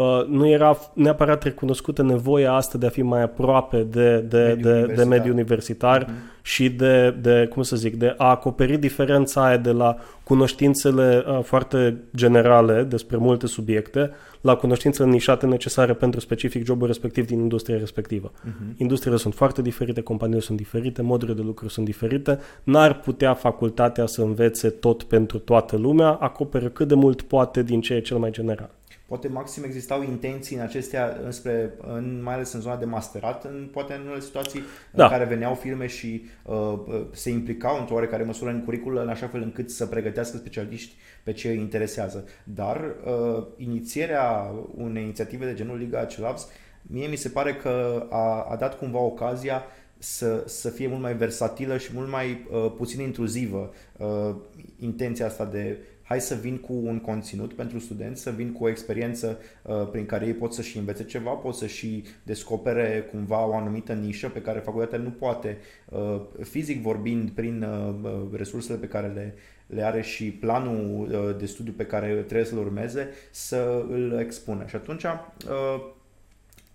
Uh, 0.00 0.26
nu 0.26 0.48
era 0.48 0.78
neapărat 0.92 1.42
recunoscută 1.42 2.02
nevoia 2.02 2.52
asta 2.52 2.78
de 2.78 2.86
a 2.86 2.90
fi 2.90 3.02
mai 3.02 3.22
aproape 3.22 3.82
de, 3.82 4.18
de, 4.18 4.36
mediul 4.38 4.62
de, 4.62 4.70
universitar. 4.70 4.96
de 4.96 5.04
mediul 5.04 5.32
universitar 5.32 6.04
uh-huh. 6.04 6.42
și 6.42 6.70
de, 6.70 7.10
de, 7.10 7.48
cum 7.52 7.62
să 7.62 7.76
zic, 7.76 7.96
de 7.96 8.14
a 8.16 8.28
acoperi 8.28 8.76
diferența 8.76 9.44
aia 9.44 9.56
de 9.56 9.70
la 9.70 9.96
cunoștințele 10.22 11.24
uh, 11.26 11.42
foarte 11.42 11.96
generale 12.16 12.82
despre 12.82 13.16
multe 13.16 13.46
subiecte 13.46 14.10
la 14.40 14.54
cunoștințele 14.54 15.08
nișate 15.08 15.46
necesare 15.46 15.92
pentru 15.92 16.20
specific 16.20 16.64
jobul 16.64 16.86
respectiv 16.86 17.26
din 17.26 17.38
industria 17.38 17.78
respectivă. 17.78 18.30
Uh-huh. 18.30 18.76
Industriile 18.76 19.18
sunt 19.18 19.34
foarte 19.34 19.62
diferite, 19.62 20.00
companiile 20.00 20.40
sunt 20.40 20.56
diferite, 20.56 21.02
modurile 21.02 21.36
de 21.36 21.42
lucru 21.42 21.68
sunt 21.68 21.84
diferite, 21.84 22.38
n-ar 22.62 23.00
putea 23.00 23.34
facultatea 23.34 24.06
să 24.06 24.22
învețe 24.22 24.68
tot 24.68 25.02
pentru 25.02 25.38
toată 25.38 25.76
lumea, 25.76 26.08
acoperă 26.08 26.68
cât 26.68 26.88
de 26.88 26.94
mult 26.94 27.22
poate 27.22 27.62
din 27.62 27.80
ce 27.80 27.94
e 27.94 28.00
cel 28.00 28.16
mai 28.16 28.30
general. 28.30 28.70
Poate 29.10 29.28
maxim 29.28 29.64
existau 29.64 30.02
intenții 30.02 30.56
în 30.56 30.62
acestea, 30.62 31.20
înspre, 31.24 31.72
în, 31.86 32.22
mai 32.22 32.34
ales 32.34 32.52
în 32.52 32.60
zona 32.60 32.76
de 32.76 32.84
masterat, 32.84 33.44
în, 33.44 33.68
poate 33.72 33.94
în 33.94 34.00
unele 34.00 34.20
situații 34.20 34.62
da. 34.90 35.04
în 35.04 35.10
care 35.10 35.24
veneau 35.24 35.54
firme 35.54 35.86
și 35.86 36.24
uh, 36.42 36.56
uh, 36.56 37.06
se 37.12 37.30
implicau 37.30 37.78
într-o 37.78 37.94
oarecare 37.94 38.22
măsură 38.22 38.50
în 38.50 38.64
curriculă, 38.64 39.02
în 39.02 39.08
așa 39.08 39.26
fel 39.26 39.42
încât 39.42 39.70
să 39.70 39.86
pregătească 39.86 40.36
specialiști 40.36 40.94
pe 41.22 41.32
ce 41.32 41.48
îi 41.48 41.58
interesează. 41.58 42.24
Dar 42.44 42.80
uh, 43.04 43.46
inițierea 43.56 44.54
unei 44.74 45.02
inițiative 45.02 45.46
de 45.46 45.54
genul 45.54 45.78
Liga 45.78 46.06
Labs, 46.16 46.48
mie 46.82 47.06
mi 47.06 47.16
se 47.16 47.28
pare 47.28 47.54
că 47.54 48.06
a, 48.10 48.46
a 48.50 48.56
dat 48.56 48.78
cumva 48.78 48.98
ocazia 48.98 49.62
să, 49.98 50.42
să 50.46 50.68
fie 50.68 50.88
mult 50.88 51.00
mai 51.00 51.14
versatilă 51.14 51.76
și 51.76 51.90
mult 51.94 52.08
mai 52.10 52.46
uh, 52.50 52.72
puțin 52.76 53.00
intruzivă 53.00 53.72
uh, 53.96 54.34
intenția 54.78 55.26
asta 55.26 55.44
de 55.44 55.78
hai 56.10 56.20
să 56.20 56.34
vin 56.34 56.58
cu 56.58 56.72
un 56.72 56.98
conținut 56.98 57.52
pentru 57.52 57.78
studenți, 57.78 58.22
să 58.22 58.30
vin 58.30 58.52
cu 58.52 58.64
o 58.64 58.68
experiență 58.68 59.38
uh, 59.62 59.88
prin 59.90 60.06
care 60.06 60.26
ei 60.26 60.34
pot 60.34 60.52
să-și 60.52 60.78
învețe 60.78 61.04
ceva, 61.04 61.30
pot 61.30 61.54
să-și 61.54 62.02
descopere 62.22 63.08
cumva 63.10 63.46
o 63.46 63.54
anumită 63.54 63.92
nișă 63.92 64.28
pe 64.28 64.40
care 64.40 64.58
facultatea 64.58 64.98
nu 64.98 65.10
poate, 65.10 65.58
uh, 65.88 66.20
fizic 66.42 66.82
vorbind, 66.82 67.30
prin 67.30 67.62
uh, 67.62 67.94
uh 68.02 68.28
resursele 68.32 68.78
pe 68.78 68.86
care 68.86 69.06
le, 69.06 69.34
le 69.66 69.82
are 69.82 70.00
și 70.00 70.30
planul 70.30 71.08
uh, 71.10 71.36
de 71.38 71.46
studiu 71.46 71.72
pe 71.72 71.86
care 71.86 72.14
trebuie 72.14 72.46
să-l 72.46 72.58
urmeze, 72.58 73.08
să 73.30 73.84
îl 73.88 74.18
expună. 74.20 74.66
Și 74.66 74.76
atunci, 74.76 75.04
uh, 75.04 75.90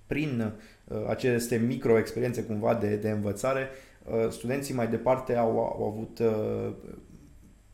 prin 0.07 0.53
uh, 0.87 0.97
aceste 1.09 1.55
micro-experiențe 1.55 2.43
cumva 2.43 2.73
de, 2.73 2.95
de 2.95 3.09
învățare, 3.09 3.69
uh, 4.03 4.29
studenții 4.29 4.73
mai 4.73 4.87
departe 4.87 5.35
au, 5.35 5.49
au 5.49 5.87
avut 5.87 6.19
uh, 6.19 6.73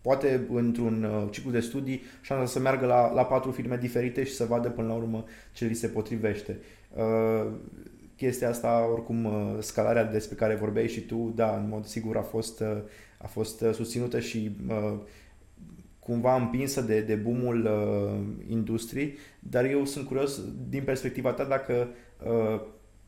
poate 0.02 0.48
într-un 0.52 1.04
uh, 1.04 1.28
ciclu 1.32 1.52
de 1.52 1.60
studii 1.60 2.02
șansa 2.22 2.46
să 2.46 2.60
meargă 2.60 2.86
la, 2.86 3.14
la 3.14 3.26
patru 3.26 3.52
firme 3.52 3.78
diferite 3.78 4.24
și 4.24 4.34
să 4.34 4.46
vadă 4.46 4.70
până 4.70 4.88
la 4.88 4.94
urmă 4.94 5.26
ce 5.54 5.66
li 5.66 5.74
se 5.74 5.88
potrivește. 5.88 6.60
Uh, 6.96 7.52
chestia 8.16 8.50
asta, 8.50 8.90
oricum, 8.92 9.26
uh, 9.26 9.58
scalarea 9.60 10.04
despre 10.04 10.36
care 10.36 10.56
vorbeai 10.56 10.88
și 10.88 11.02
tu, 11.02 11.32
da, 11.36 11.56
în 11.56 11.68
mod 11.70 11.86
sigur 11.86 12.18
a 12.18 12.22
fost, 12.22 12.64
a 13.18 13.28
fost 13.28 13.64
susținută 13.74 14.20
și 14.20 14.52
cumva 16.02 16.36
împinsă 16.36 16.82
de, 16.82 17.02
de 17.02 17.16
boomul 17.16 17.66
uh, 17.66 18.46
industriei, 18.50 19.18
dar 19.40 19.66
eu 19.66 19.86
sunt 19.86 20.08
curios 20.08 20.42
din 20.70 20.84
perspectiva 20.84 21.32
ta 21.32 21.44
dacă 21.44 21.88
uh, 22.26 22.62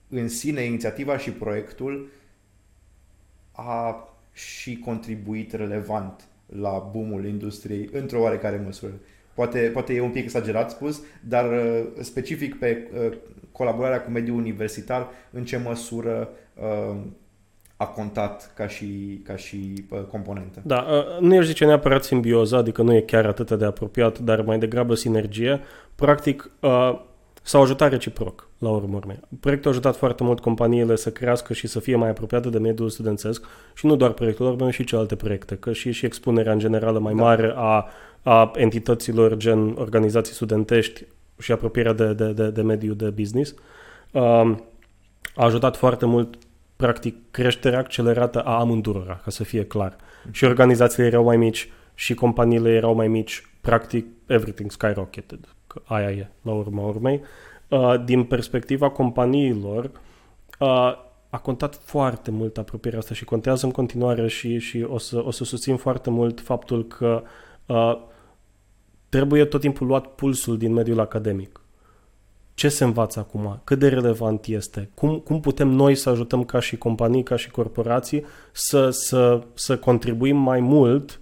în 0.09 0.27
sine 0.29 0.61
inițiativa 0.61 1.17
și 1.17 1.31
proiectul 1.31 2.09
a 3.51 4.07
și 4.33 4.79
contribuit 4.79 5.53
relevant 5.53 6.27
la 6.59 6.89
boomul 6.91 7.25
industriei 7.25 7.89
într-o 7.91 8.21
oarecare 8.21 8.61
măsură. 8.65 8.91
Poate, 9.33 9.59
poate 9.59 9.93
e 9.93 10.01
un 10.01 10.09
pic 10.09 10.23
exagerat 10.23 10.71
spus, 10.71 11.01
dar 11.27 11.51
uh, 11.51 11.83
specific 11.99 12.59
pe 12.59 12.87
uh, 12.93 13.17
colaborarea 13.51 14.01
cu 14.01 14.11
mediul 14.11 14.37
universitar, 14.37 15.07
în 15.31 15.43
ce 15.43 15.57
măsură 15.57 16.29
uh, 16.53 16.95
a 17.77 17.85
contat 17.85 18.51
ca 18.55 18.67
și, 18.67 19.21
ca 19.23 19.35
și 19.35 19.85
componentă. 20.11 20.61
Da, 20.65 20.85
nu 21.19 21.37
aș 21.37 21.45
zice 21.45 21.65
neapărat 21.65 22.03
simbioză, 22.03 22.55
adică 22.55 22.81
nu 22.81 22.95
e 22.95 23.01
chiar 23.01 23.25
atât 23.25 23.51
de 23.51 23.65
apropiat, 23.65 24.19
dar 24.19 24.41
mai 24.41 24.59
degrabă 24.59 24.95
sinergie. 24.95 25.61
Practic, 25.95 26.51
s-au 27.43 27.61
ajutat 27.61 27.89
reciproc, 27.89 28.47
la 28.57 28.69
urmă 28.69 28.95
urmei. 28.95 29.19
Proiectul 29.39 29.69
a 29.69 29.73
ajutat 29.73 29.95
foarte 29.95 30.23
mult 30.23 30.39
companiile 30.39 30.95
să 30.95 31.11
crească 31.11 31.53
și 31.53 31.67
să 31.67 31.79
fie 31.79 31.95
mai 31.95 32.09
apropiate 32.09 32.49
de 32.49 32.57
mediul 32.57 32.89
studențesc 32.89 33.45
și 33.73 33.85
nu 33.85 33.95
doar 33.95 34.11
proiectul 34.11 34.45
lor, 34.45 34.71
ci 34.71 34.73
și 34.73 34.83
celelalte 34.83 35.15
proiecte, 35.15 35.55
că 35.55 35.73
și, 35.73 35.91
și 35.91 36.05
expunerea 36.05 36.51
în 36.51 36.59
generală 36.59 36.99
mai 36.99 37.13
da. 37.13 37.21
mare 37.21 37.53
a, 37.55 37.85
a 38.23 38.51
entităților 38.55 39.37
gen 39.37 39.73
organizații 39.77 40.33
studentești 40.33 41.05
și 41.39 41.51
apropierea 41.51 41.93
de, 41.93 42.13
de, 42.13 42.31
de, 42.31 42.49
de 42.49 42.61
mediul 42.61 42.95
de 42.95 43.09
business. 43.09 43.53
Um, 44.11 44.63
a 45.35 45.45
ajutat 45.45 45.75
foarte 45.75 46.05
mult 46.05 46.35
practic 46.75 47.15
creșterea 47.31 47.79
accelerată 47.79 48.41
a 48.41 48.59
amândurora, 48.59 49.19
ca 49.23 49.31
să 49.31 49.43
fie 49.43 49.65
clar. 49.65 49.95
Mm. 50.25 50.31
Și 50.31 50.43
organizațiile 50.43 51.07
erau 51.07 51.23
mai 51.23 51.37
mici 51.37 51.69
și 51.93 52.13
companiile 52.13 52.73
erau 52.73 52.95
mai 52.95 53.07
mici, 53.07 53.47
practic 53.61 54.05
everything 54.27 54.71
skyrocketed 54.71 55.39
că 55.73 55.81
aia 55.93 56.11
e, 56.11 56.29
la 56.41 56.51
urma 56.51 56.87
urmei. 56.87 57.21
Uh, 57.67 58.03
din 58.05 58.23
perspectiva 58.23 58.89
companiilor, 58.89 59.91
uh, 60.59 60.93
a 61.29 61.37
contat 61.41 61.75
foarte 61.75 62.31
mult 62.31 62.57
apropierea 62.57 62.99
asta 62.99 63.13
și 63.13 63.25
contează 63.25 63.65
în 63.65 63.71
continuare 63.71 64.27
și, 64.27 64.59
și 64.59 64.85
o, 64.87 64.97
să, 64.97 65.23
o 65.25 65.31
să 65.31 65.43
susțin 65.43 65.77
foarte 65.77 66.09
mult 66.09 66.41
faptul 66.41 66.87
că 66.87 67.23
uh, 67.65 67.97
trebuie 69.09 69.45
tot 69.45 69.61
timpul 69.61 69.87
luat 69.87 70.07
pulsul 70.07 70.57
din 70.57 70.73
mediul 70.73 70.99
academic. 70.99 71.61
Ce 72.53 72.69
se 72.69 72.83
învață 72.83 73.19
acum? 73.19 73.61
Cât 73.63 73.79
de 73.79 73.87
relevant 73.87 74.45
este? 74.45 74.89
Cum, 74.93 75.19
cum 75.19 75.39
putem 75.39 75.67
noi 75.67 75.95
să 75.95 76.09
ajutăm 76.09 76.43
ca 76.43 76.59
și 76.59 76.77
companii, 76.77 77.23
ca 77.23 77.35
și 77.35 77.51
corporații 77.51 78.25
să, 78.51 78.89
să, 78.89 79.43
să 79.53 79.77
contribuim 79.77 80.37
mai 80.37 80.59
mult 80.59 81.19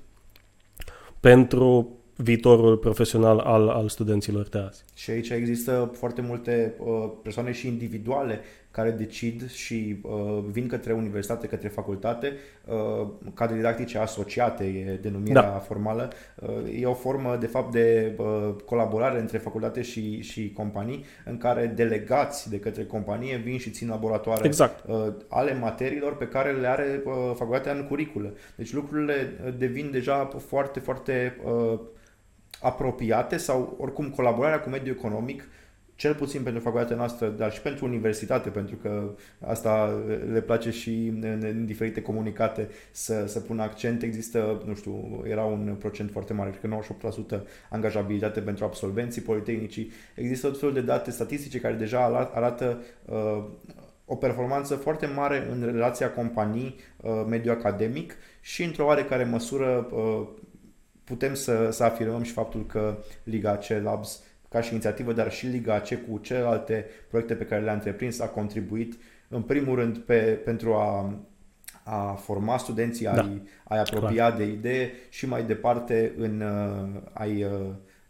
pentru 1.19 1.89
viitorul 2.21 2.77
profesional 2.77 3.39
al, 3.39 3.69
al 3.69 3.89
studenților 3.89 4.47
de 4.47 4.57
azi. 4.57 4.83
Și 4.95 5.11
aici 5.11 5.29
există 5.29 5.91
foarte 5.93 6.21
multe 6.21 6.73
uh, 6.79 7.09
persoane 7.23 7.51
și 7.51 7.67
individuale 7.67 8.39
care 8.71 8.91
decid 8.91 9.49
și 9.49 9.99
uh, 10.01 10.43
vin 10.51 10.67
către 10.67 10.93
universitate, 10.93 11.47
către 11.47 11.67
facultate, 11.67 12.33
uh, 12.65 13.07
cadre 13.33 13.55
didactice 13.55 13.97
asociate, 13.97 14.63
e 14.63 14.99
denumirea 15.01 15.41
da. 15.41 15.47
formală. 15.47 16.11
Uh, 16.35 16.81
e 16.81 16.85
o 16.85 16.93
formă, 16.93 17.37
de 17.39 17.45
fapt, 17.45 17.71
de 17.71 18.15
uh, 18.17 18.55
colaborare 18.65 19.19
între 19.19 19.37
facultate 19.37 19.81
și, 19.81 20.21
și 20.21 20.51
companii, 20.55 21.05
în 21.25 21.37
care 21.37 21.73
delegați 21.75 22.49
de 22.49 22.59
către 22.59 22.85
companie 22.85 23.37
vin 23.37 23.57
și 23.57 23.69
țin 23.69 23.87
laboratoare 23.87 24.45
exact. 24.45 24.87
uh, 24.87 25.13
ale 25.27 25.53
materiilor 25.53 26.17
pe 26.17 26.27
care 26.27 26.51
le 26.51 26.67
are 26.67 27.01
uh, 27.05 27.13
facultatea 27.35 27.73
în 27.73 27.85
curiculă. 27.87 28.33
Deci 28.55 28.73
lucrurile 28.73 29.33
devin 29.57 29.91
deja 29.91 30.29
foarte, 30.47 30.79
foarte 30.79 31.37
uh, 31.45 31.79
apropiate 32.61 33.37
sau 33.37 33.75
oricum 33.79 34.09
colaborarea 34.09 34.59
cu 34.59 34.69
mediul 34.69 34.95
economic, 34.95 35.43
cel 36.01 36.15
puțin 36.15 36.43
pentru 36.43 36.61
facultatea 36.61 36.95
noastră, 36.95 37.27
dar 37.27 37.51
și 37.51 37.61
pentru 37.61 37.85
universitate, 37.85 38.49
pentru 38.49 38.75
că 38.75 39.09
asta 39.45 40.03
le 40.31 40.41
place 40.41 40.71
și 40.71 41.07
în, 41.21 41.43
în 41.43 41.65
diferite 41.65 42.01
comunicate 42.01 42.69
să, 42.91 43.25
să 43.27 43.39
pună 43.39 43.61
accent. 43.61 44.03
Există, 44.03 44.61
nu 44.65 44.75
știu, 44.75 45.23
era 45.27 45.43
un 45.43 45.75
procent 45.79 46.11
foarte 46.11 46.33
mare, 46.33 46.49
cred 46.59 46.71
că 46.71 47.37
98% 47.39 47.41
angajabilitate 47.69 48.39
pentru 48.39 48.65
absolvenții 48.65 49.21
politehnicii. 49.21 49.91
Există 50.15 50.47
tot 50.47 50.59
felul 50.59 50.73
de 50.73 50.81
date 50.81 51.11
statistice 51.11 51.59
care 51.59 51.73
deja 51.73 52.29
arată 52.33 52.81
uh, 53.05 53.43
o 54.05 54.15
performanță 54.15 54.75
foarte 54.75 55.05
mare 55.05 55.47
în 55.51 55.65
relația 55.65 56.11
companii-mediu 56.11 57.51
uh, 57.51 57.57
academic 57.57 58.15
și 58.41 58.63
într-o 58.63 58.85
oarecare 58.85 59.23
măsură 59.23 59.87
uh, 59.91 60.27
putem 61.03 61.33
să, 61.33 61.69
să 61.71 61.83
afirmăm 61.83 62.23
și 62.23 62.31
faptul 62.31 62.65
că 62.65 62.97
Liga 63.23 63.57
C 63.57 63.67
Labs 63.83 64.23
ca 64.49 64.61
și 64.61 64.71
inițiativă, 64.71 65.13
dar 65.13 65.31
și 65.31 65.47
Liga 65.47 65.79
C 65.79 65.87
cu 65.87 66.17
celelalte 66.17 66.85
proiecte 67.09 67.35
pe 67.35 67.45
care 67.45 67.63
le-a 67.63 67.73
întreprins 67.73 68.19
a 68.19 68.27
contribuit 68.27 68.97
în 69.27 69.41
primul 69.41 69.75
rând 69.75 69.97
pe, 69.97 70.19
pentru 70.19 70.73
a, 70.73 71.19
a 71.83 72.13
forma 72.13 72.57
studenții, 72.57 73.05
da. 73.05 73.11
a-i, 73.11 73.41
a 73.63 73.79
apropia 73.79 74.25
Clar. 74.25 74.37
de 74.37 74.43
idee 74.43 74.91
și 75.09 75.27
mai 75.27 75.43
departe 75.43 76.13
în 76.17 76.43
a-i 77.13 77.47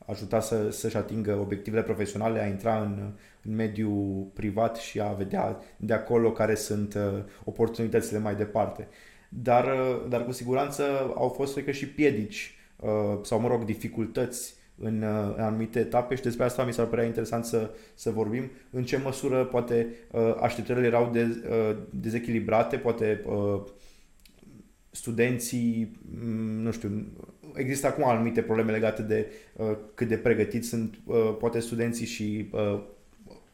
ajuta 0.05 0.39
să, 0.39 0.71
să-și 0.71 0.97
atingă 0.97 1.37
obiectivele 1.39 1.83
profesionale, 1.83 2.41
a 2.41 2.47
intra 2.47 2.81
în, 2.81 3.11
în 3.41 3.55
mediul 3.55 4.31
privat 4.33 4.75
și 4.75 5.01
a 5.01 5.11
vedea 5.11 5.57
de 5.77 5.93
acolo 5.93 6.31
care 6.31 6.55
sunt 6.55 6.97
oportunitățile 7.43 8.19
mai 8.19 8.35
departe. 8.35 8.87
Dar, 9.29 9.65
dar 10.09 10.25
cu 10.25 10.31
siguranță 10.31 10.83
au 11.15 11.27
fost, 11.27 11.53
cred 11.53 11.65
că, 11.65 11.71
și 11.71 11.87
piedici 11.87 12.55
sau, 13.21 13.39
mă 13.39 13.47
rog, 13.47 13.63
dificultăți 13.63 14.59
în, 14.81 15.01
uh, 15.01 15.33
în 15.35 15.43
anumite 15.43 15.79
etape 15.79 16.15
și 16.15 16.21
despre 16.21 16.43
asta 16.43 16.63
mi 16.63 16.73
s-ar 16.73 16.85
părea 16.85 17.05
interesant 17.05 17.45
să, 17.45 17.69
să 17.93 18.09
vorbim. 18.09 18.51
În 18.69 18.83
ce 18.83 18.97
măsură 18.97 19.45
poate 19.45 19.87
uh, 20.11 20.35
așteptările 20.41 20.85
erau 20.85 21.09
de, 21.11 21.43
uh, 21.49 21.77
dezechilibrate, 21.89 22.77
poate 22.77 23.23
studenții, 24.91 25.99
mm, 26.23 26.61
nu 26.61 26.71
știu, 26.71 27.05
există 27.53 27.87
acum 27.87 28.03
anumite 28.03 28.41
probleme 28.41 28.71
legate 28.71 29.01
de 29.01 29.31
cât 29.93 30.07
de 30.07 30.17
pregătiți 30.17 30.67
sunt 30.67 30.95
poate 31.39 31.59
studenții 31.59 32.05
și 32.05 32.49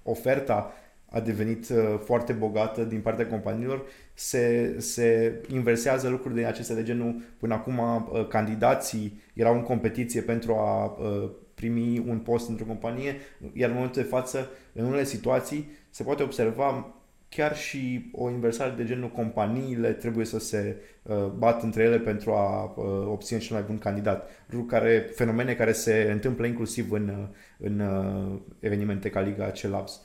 oferta 0.03 0.73
a 1.09 1.19
devenit 1.19 1.71
foarte 2.03 2.33
bogată 2.33 2.83
din 2.83 3.01
partea 3.01 3.27
companiilor, 3.27 3.85
se, 4.13 4.75
se 4.79 5.35
inversează 5.47 6.09
lucruri 6.09 6.35
de 6.35 6.45
acestea 6.45 6.75
de 6.75 6.83
genul 6.83 7.21
până 7.37 7.53
acum 7.53 7.81
candidații 8.29 9.21
erau 9.33 9.53
în 9.53 9.61
competiție 9.61 10.21
pentru 10.21 10.53
a 10.53 10.85
uh, 10.85 11.29
primi 11.57 12.03
un 12.07 12.19
post 12.19 12.49
într-o 12.49 12.65
companie, 12.65 13.15
iar 13.53 13.69
în 13.69 13.75
momentul 13.75 14.01
de 14.01 14.07
față, 14.07 14.49
în 14.73 14.85
unele 14.85 15.03
situații, 15.03 15.69
se 15.89 16.03
poate 16.03 16.23
observa 16.23 16.95
chiar 17.29 17.55
și 17.55 18.09
o 18.11 18.29
inversare 18.29 18.73
de 18.77 18.85
genul 18.85 19.09
companiile 19.09 19.91
trebuie 19.91 20.25
să 20.25 20.39
se 20.39 20.75
uh, 21.03 21.25
bat 21.37 21.63
între 21.63 21.83
ele 21.83 21.99
pentru 21.99 22.31
a 22.31 22.63
uh, 22.63 22.85
obține 23.07 23.39
cel 23.39 23.55
mai 23.55 23.65
bun 23.67 23.77
candidat. 23.77 24.29
Care, 24.67 25.09
fenomene 25.15 25.53
care 25.53 25.71
se 25.71 26.09
întâmplă 26.11 26.45
inclusiv 26.45 26.91
în, 26.91 27.07
uh, 27.07 27.27
în 27.57 27.79
uh, 27.79 28.39
evenimente 28.59 29.09
ca 29.09 29.21
Liga 29.21 29.51
C-Labs. 29.51 30.01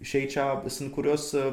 Și 0.00 0.16
aici 0.16 0.38
sunt 0.66 0.92
curios 0.92 1.32
uh, 1.32 1.52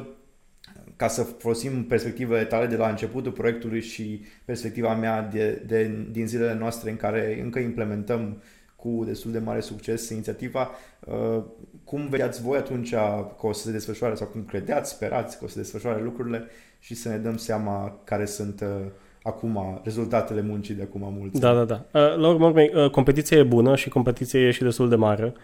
ca 0.96 1.08
să 1.08 1.22
folosim 1.22 1.84
perspectivele 1.84 2.44
tale 2.44 2.66
de 2.66 2.76
la 2.76 2.88
începutul 2.88 3.32
proiectului 3.32 3.80
și 3.80 4.20
perspectiva 4.44 4.94
mea 4.94 5.22
de, 5.22 5.62
de, 5.66 6.06
din 6.10 6.26
zilele 6.26 6.54
noastre 6.54 6.90
în 6.90 6.96
care 6.96 7.40
încă 7.42 7.58
implementăm 7.58 8.42
cu 8.76 9.02
destul 9.06 9.32
de 9.32 9.38
mare 9.38 9.60
succes 9.60 10.08
inițiativa, 10.08 10.70
uh, 11.00 11.42
cum 11.84 12.08
vedeați 12.08 12.42
voi 12.42 12.58
atunci 12.58 12.94
că 13.38 13.46
o 13.46 13.52
să 13.52 13.62
se 13.62 13.72
desfășoare 13.72 14.14
sau 14.14 14.26
cum 14.26 14.44
credeați, 14.44 14.90
sperați 14.90 15.38
că 15.38 15.44
o 15.44 15.46
să 15.46 15.52
se 15.52 15.60
desfășoare 15.60 16.02
lucrurile 16.02 16.44
și 16.78 16.94
să 16.94 17.08
ne 17.08 17.16
dăm 17.16 17.36
seama 17.36 18.00
care 18.04 18.24
sunt 18.24 18.60
uh, 18.60 18.86
acum 19.22 19.80
rezultatele 19.84 20.42
muncii 20.42 20.74
de 20.74 20.82
acum 20.82 21.14
mulți 21.18 21.40
Da, 21.40 21.54
da, 21.54 21.64
da. 21.64 21.84
Uh, 22.00 22.16
la 22.16 22.28
urmă, 22.28 22.52
competiția 22.90 23.38
e 23.38 23.42
bună 23.42 23.76
și 23.76 23.88
competiția 23.88 24.40
e 24.40 24.50
și 24.50 24.62
destul 24.62 24.88
de 24.88 24.96
mare 24.96 25.34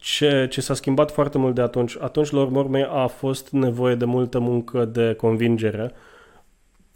ce, 0.00 0.46
ce 0.50 0.60
s-a 0.60 0.74
schimbat 0.74 1.10
foarte 1.10 1.38
mult 1.38 1.54
de 1.54 1.60
atunci, 1.60 1.96
atunci 2.00 2.30
la 2.30 2.40
urmă 2.40 2.88
a 2.90 3.06
fost 3.06 3.50
nevoie 3.50 3.94
de 3.94 4.04
multă 4.04 4.38
muncă 4.38 4.84
de 4.84 5.14
convingere. 5.14 5.92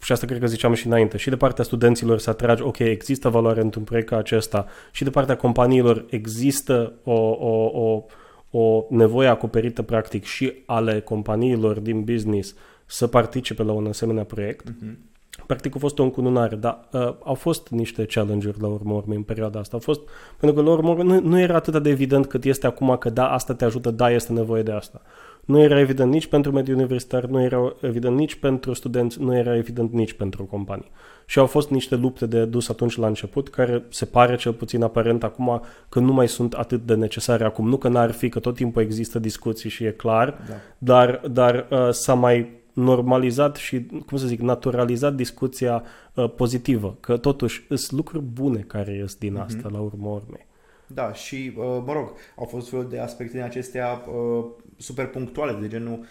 Și 0.01 0.11
asta 0.11 0.25
cred 0.25 0.39
că 0.39 0.47
ziceam 0.47 0.73
și 0.73 0.87
înainte, 0.87 1.17
și 1.17 1.29
de 1.29 1.35
partea 1.35 1.63
studenților 1.63 2.19
să 2.19 2.29
atragi, 2.29 2.61
ok, 2.61 2.79
există 2.79 3.29
valoare 3.29 3.61
într-un 3.61 3.83
proiect 3.83 4.07
ca 4.07 4.17
acesta, 4.17 4.65
și 4.91 5.03
de 5.03 5.09
partea 5.09 5.37
companiilor 5.37 6.05
există 6.09 6.93
o, 7.03 7.21
o, 7.29 7.71
o, 7.73 8.03
o 8.59 8.85
nevoie 8.89 9.27
acoperită 9.27 9.81
practic 9.81 10.23
și 10.23 10.53
ale 10.65 10.99
companiilor 10.99 11.79
din 11.79 12.03
business 12.03 12.55
să 12.85 13.07
participe 13.07 13.63
la 13.63 13.71
un 13.71 13.87
asemenea 13.87 14.23
proiect. 14.23 14.69
Uh-huh 14.69 15.13
practic 15.45 15.75
a 15.75 15.79
fost 15.79 15.99
o 15.99 16.03
încununare, 16.03 16.55
dar 16.55 16.87
uh, 16.91 17.13
au 17.23 17.33
fost 17.33 17.69
niște 17.69 18.05
challenge-uri 18.05 18.61
la 18.61 18.67
urmă 18.67 18.93
urmă 18.93 19.13
în 19.13 19.23
perioada 19.23 19.59
asta. 19.59 19.75
Au 19.75 19.81
fost, 19.81 20.01
pentru 20.39 20.57
că 20.57 20.69
la 20.69 20.73
urmă 20.73 21.03
nu, 21.03 21.19
nu 21.19 21.39
era 21.39 21.55
atât 21.55 21.83
de 21.83 21.89
evident 21.89 22.25
cât 22.25 22.43
este 22.43 22.67
acum 22.67 22.95
că 22.99 23.09
da, 23.09 23.27
asta 23.27 23.53
te 23.53 23.65
ajută, 23.65 23.91
da, 23.91 24.11
este 24.11 24.33
nevoie 24.33 24.63
de 24.63 24.71
asta. 24.71 25.01
Nu 25.45 25.61
era 25.61 25.79
evident 25.79 26.11
nici 26.11 26.27
pentru 26.27 26.51
mediul 26.51 26.77
universitar, 26.77 27.25
nu 27.25 27.41
era 27.41 27.75
evident 27.81 28.17
nici 28.17 28.35
pentru 28.35 28.73
studenți, 28.73 29.21
nu 29.21 29.35
era 29.35 29.55
evident 29.55 29.91
nici 29.91 30.13
pentru 30.13 30.43
companii. 30.43 30.91
Și 31.25 31.39
au 31.39 31.45
fost 31.45 31.69
niște 31.69 31.95
lupte 31.95 32.25
de 32.25 32.45
dus 32.45 32.69
atunci 32.69 32.97
la 32.97 33.07
început, 33.07 33.49
care 33.49 33.83
se 33.89 34.05
pare 34.05 34.35
cel 34.35 34.53
puțin 34.53 34.83
aparent 34.83 35.23
acum 35.23 35.61
că 35.89 35.99
nu 35.99 36.13
mai 36.13 36.27
sunt 36.27 36.53
atât 36.53 36.85
de 36.85 36.95
necesare 36.95 37.43
acum. 37.43 37.67
Nu 37.67 37.77
că 37.77 37.87
n-ar 37.87 38.11
fi, 38.11 38.29
că 38.29 38.39
tot 38.39 38.55
timpul 38.55 38.81
există 38.81 39.19
discuții 39.19 39.69
și 39.69 39.83
e 39.83 39.91
clar, 39.91 40.37
da. 40.47 40.53
dar, 40.77 41.21
dar 41.31 41.67
uh, 41.69 41.89
s-a 41.89 42.13
mai 42.13 42.63
normalizat 42.75 43.55
și, 43.55 43.85
cum 44.05 44.17
să 44.17 44.27
zic, 44.27 44.39
naturalizat 44.39 45.15
discuția 45.15 45.83
uh, 46.13 46.33
pozitivă, 46.35 46.97
că 46.99 47.17
totuși 47.17 47.65
sunt 47.67 47.91
lucruri 47.91 48.23
bune 48.23 48.59
care 48.59 48.93
ies 48.93 49.15
din 49.15 49.33
mhm. 49.33 49.41
asta 49.41 49.69
mm-hmm. 49.69 49.71
la 49.71 49.79
urmă 49.79 50.09
urmei. 50.09 50.45
Da, 50.87 51.13
și, 51.13 51.53
uh, 51.57 51.83
mă 51.85 51.93
rog, 51.93 52.11
au 52.35 52.45
fost 52.45 52.69
felul 52.69 52.89
de 52.89 52.99
aspecte 52.99 53.33
din 53.33 53.43
acestea 53.43 53.87
uh, 53.87 54.45
super 54.77 55.07
punctuale, 55.07 55.59
de 55.61 55.67
genul 55.67 56.05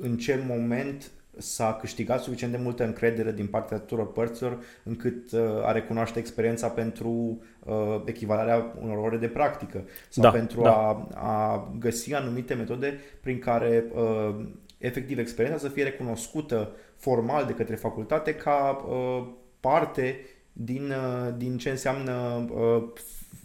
în 0.00 0.16
ce 0.16 0.44
moment 0.48 1.10
s-a 1.38 1.74
câștigat 1.80 2.22
suficient 2.22 2.52
de 2.52 2.58
multă 2.62 2.84
încredere 2.84 3.32
din 3.32 3.46
partea 3.46 3.78
tuturor 3.78 4.12
părților 4.12 4.58
încât 4.82 5.32
uh, 5.32 5.40
a 5.64 5.72
recunoaște 5.72 6.18
experiența 6.18 6.68
pentru 6.68 7.40
uh, 7.64 8.02
echivalarea 8.04 8.74
unor 8.80 8.96
ore 8.96 9.16
de 9.16 9.26
practică 9.26 9.84
sau 10.08 10.22
da, 10.22 10.30
pentru 10.30 10.62
da. 10.62 10.70
A, 10.70 11.08
a 11.14 11.70
găsi 11.78 12.14
anumite 12.14 12.54
metode 12.54 12.98
prin 13.20 13.38
care 13.38 13.84
uh, 13.94 14.46
efectiv 14.80 15.18
experiența 15.18 15.60
să 15.60 15.68
fie 15.68 15.82
recunoscută 15.82 16.76
formal 16.96 17.46
de 17.46 17.52
către 17.52 17.74
facultate 17.74 18.34
ca 18.34 18.84
uh, 18.88 19.28
parte 19.60 20.20
din, 20.52 20.90
uh, 20.90 21.34
din 21.36 21.58
ce 21.58 21.70
înseamnă 21.70 22.46
uh, 22.52 22.82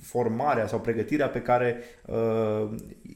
formarea 0.01 0.67
sau 0.67 0.79
pregătirea 0.79 1.29
pe 1.29 1.41
care 1.41 1.77
uh, 2.05 2.69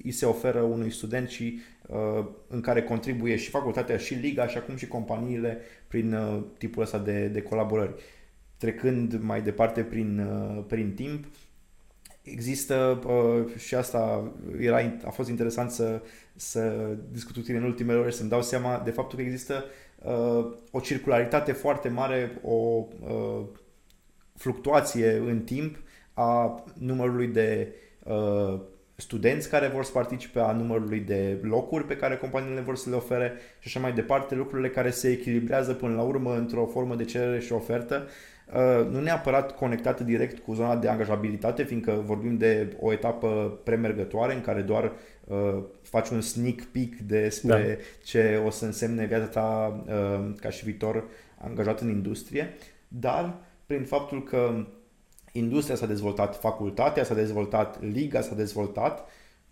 îi 0.04 0.12
se 0.12 0.26
oferă 0.26 0.62
unui 0.62 0.92
student 0.92 1.30
și 1.30 1.60
uh, 1.88 2.26
în 2.48 2.62
care 2.62 2.84
contribuie 2.84 3.36
și 3.36 3.50
facultatea 3.50 3.98
și 3.98 4.14
liga 4.14 4.48
și 4.48 4.58
acum 4.58 4.76
și 4.76 4.88
companiile 4.88 5.58
prin 5.88 6.14
uh, 6.14 6.44
tipul 6.58 6.84
ăsta 6.84 6.98
de, 6.98 7.28
de 7.28 7.42
colaborări. 7.42 7.94
Trecând 8.58 9.22
mai 9.22 9.42
departe 9.42 9.82
prin, 9.82 10.20
uh, 10.20 10.64
prin 10.68 10.94
timp, 10.94 11.26
există 12.32 13.00
uh, 13.08 13.56
și 13.58 13.76
asta 13.76 14.32
era, 14.60 14.78
a 15.06 15.10
fost 15.10 15.30
interesant 15.30 15.72
să, 15.72 16.02
să 16.36 16.74
discut 17.12 17.36
cu 17.36 17.42
tine 17.42 17.58
în 17.58 17.64
ultimele 17.64 18.00
ore, 18.00 18.12
să-mi 18.12 18.30
dau 18.30 18.42
seama 18.42 18.82
de 18.86 18.92
faptul 18.92 19.18
că 19.18 19.24
există 19.24 19.64
uh, 20.04 20.52
o 20.72 20.80
circularitate 20.80 21.52
foarte 21.52 21.90
mare, 21.90 22.40
o 22.44 22.88
uh, 23.00 23.46
fluctuație 24.36 25.16
în 25.16 25.40
timp 25.40 25.78
a 26.14 26.64
numărului 26.78 27.28
de 27.28 27.74
uh, 28.04 28.62
studenți 29.00 29.50
care 29.50 29.68
vor 29.68 29.84
să 29.84 29.92
participe, 29.92 30.40
a 30.40 30.52
numărului 30.52 31.00
de 31.00 31.38
locuri 31.42 31.86
pe 31.86 31.96
care 31.96 32.18
companiile 32.18 32.62
vor 32.62 32.76
să 32.76 32.90
le 32.90 32.96
ofere 32.96 33.34
și 33.60 33.68
așa 33.68 33.80
mai 33.80 33.94
departe, 33.94 34.36
lucrurile 34.36 34.70
care 34.70 34.90
se 34.90 35.10
echilibrează 35.10 35.74
până 35.74 35.96
la 35.96 36.02
urmă 36.02 36.36
într-o 36.36 36.66
formă 36.66 36.96
de 36.96 37.06
cerere 37.06 37.40
și 37.40 37.54
ofertă 37.54 38.08
Uh, 38.54 38.88
nu 38.92 39.00
neapărat 39.00 39.56
conectată 39.56 40.04
direct 40.04 40.40
cu 40.40 40.54
zona 40.54 40.76
de 40.76 40.88
angajabilitate, 40.88 41.64
fiindcă 41.64 42.02
vorbim 42.06 42.38
de 42.38 42.76
o 42.80 42.92
etapă 42.92 43.60
premergătoare 43.64 44.34
în 44.34 44.42
care 44.42 44.62
doar 44.62 44.92
uh, 45.24 45.64
faci 45.82 46.10
un 46.10 46.22
sneak 46.22 46.62
peek 46.72 46.96
despre 46.96 47.78
da. 47.78 47.84
ce 48.04 48.42
o 48.46 48.50
să 48.50 48.66
însemne 48.66 49.06
viața 49.06 49.26
ta 49.26 49.84
uh, 49.88 50.34
ca 50.40 50.50
și 50.50 50.64
viitor 50.64 51.04
angajat 51.38 51.82
în 51.82 51.90
industrie, 51.90 52.54
dar 52.88 53.36
prin 53.66 53.84
faptul 53.84 54.24
că 54.24 54.66
industria 55.32 55.76
s-a 55.76 55.86
dezvoltat, 55.86 56.40
facultatea 56.40 57.04
s-a 57.04 57.14
dezvoltat, 57.14 57.82
liga 57.82 58.22
s-a 58.22 58.36
dezvoltat, 58.36 59.08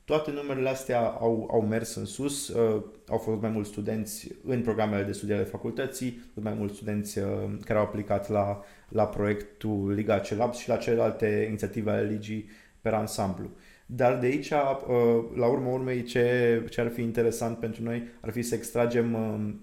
toate 0.07 0.31
numerele 0.31 0.69
astea 0.69 0.99
au, 0.99 1.49
au 1.51 1.61
mers 1.61 1.95
în 1.95 2.05
sus, 2.05 2.47
uh, 2.47 2.83
au 3.07 3.17
fost 3.17 3.41
mai 3.41 3.49
mulți 3.49 3.69
studenți 3.69 4.27
în 4.45 4.61
programele 4.61 5.03
de 5.03 5.11
studiere 5.11 5.39
ale 5.41 5.49
facultății, 5.49 6.31
mai 6.33 6.53
mulți 6.53 6.75
studenți 6.75 7.19
uh, 7.19 7.25
care 7.65 7.79
au 7.79 7.85
aplicat 7.85 8.29
la, 8.29 8.63
la 8.89 9.05
proiectul 9.05 9.91
Liga 9.95 10.19
Celabs 10.19 10.57
și 10.57 10.69
la 10.69 10.75
celelalte 10.75 11.45
inițiative 11.47 11.91
ale 11.91 12.09
ligii 12.09 12.49
pe 12.81 12.89
ansamblu. 12.89 13.49
Dar 13.85 14.17
de 14.17 14.25
aici, 14.25 14.49
uh, 14.49 14.57
la 15.35 15.47
urma 15.47 15.71
urmei, 15.71 16.03
ce, 16.03 16.63
ce 16.69 16.81
ar 16.81 16.89
fi 16.89 17.01
interesant 17.01 17.57
pentru 17.57 17.83
noi 17.83 18.03
ar 18.21 18.31
fi 18.31 18.41
să 18.41 18.55
extragem 18.55 19.13
uh, 19.13 19.53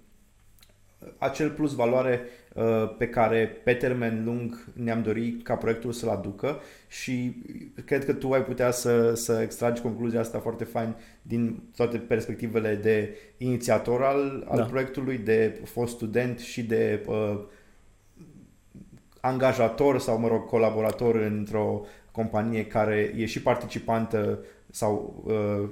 acel 1.18 1.50
plus 1.50 1.74
valoare 1.74 2.20
uh, 2.54 2.94
pe 2.98 3.08
care 3.08 3.60
pe 3.64 3.74
termen 3.74 4.24
lung 4.24 4.64
ne-am 4.72 5.02
dorit 5.02 5.42
ca 5.42 5.54
proiectul 5.54 5.92
să-l 5.92 6.08
aducă 6.08 6.60
și 6.88 7.42
cred 7.84 8.04
că 8.04 8.12
tu 8.12 8.32
ai 8.32 8.44
putea 8.44 8.70
să, 8.70 9.14
să 9.14 9.40
extragi 9.42 9.82
concluzia 9.82 10.20
asta 10.20 10.38
foarte 10.38 10.64
fain 10.64 10.94
din 11.22 11.62
toate 11.76 11.98
perspectivele 11.98 12.74
de 12.74 13.16
inițiator 13.38 14.02
al, 14.02 14.46
al 14.48 14.56
da. 14.58 14.64
proiectului, 14.64 15.18
de 15.18 15.60
fost 15.64 15.94
student 15.94 16.38
și 16.38 16.62
de 16.62 17.04
uh, 17.06 17.40
angajator 19.20 19.98
sau, 19.98 20.18
mă 20.18 20.28
rog, 20.28 20.46
colaborator 20.46 21.14
într-o 21.14 21.86
companie 22.10 22.66
care 22.66 23.12
e 23.16 23.24
și 23.24 23.42
participantă 23.42 24.38
sau 24.70 25.22
uh, 25.26 25.68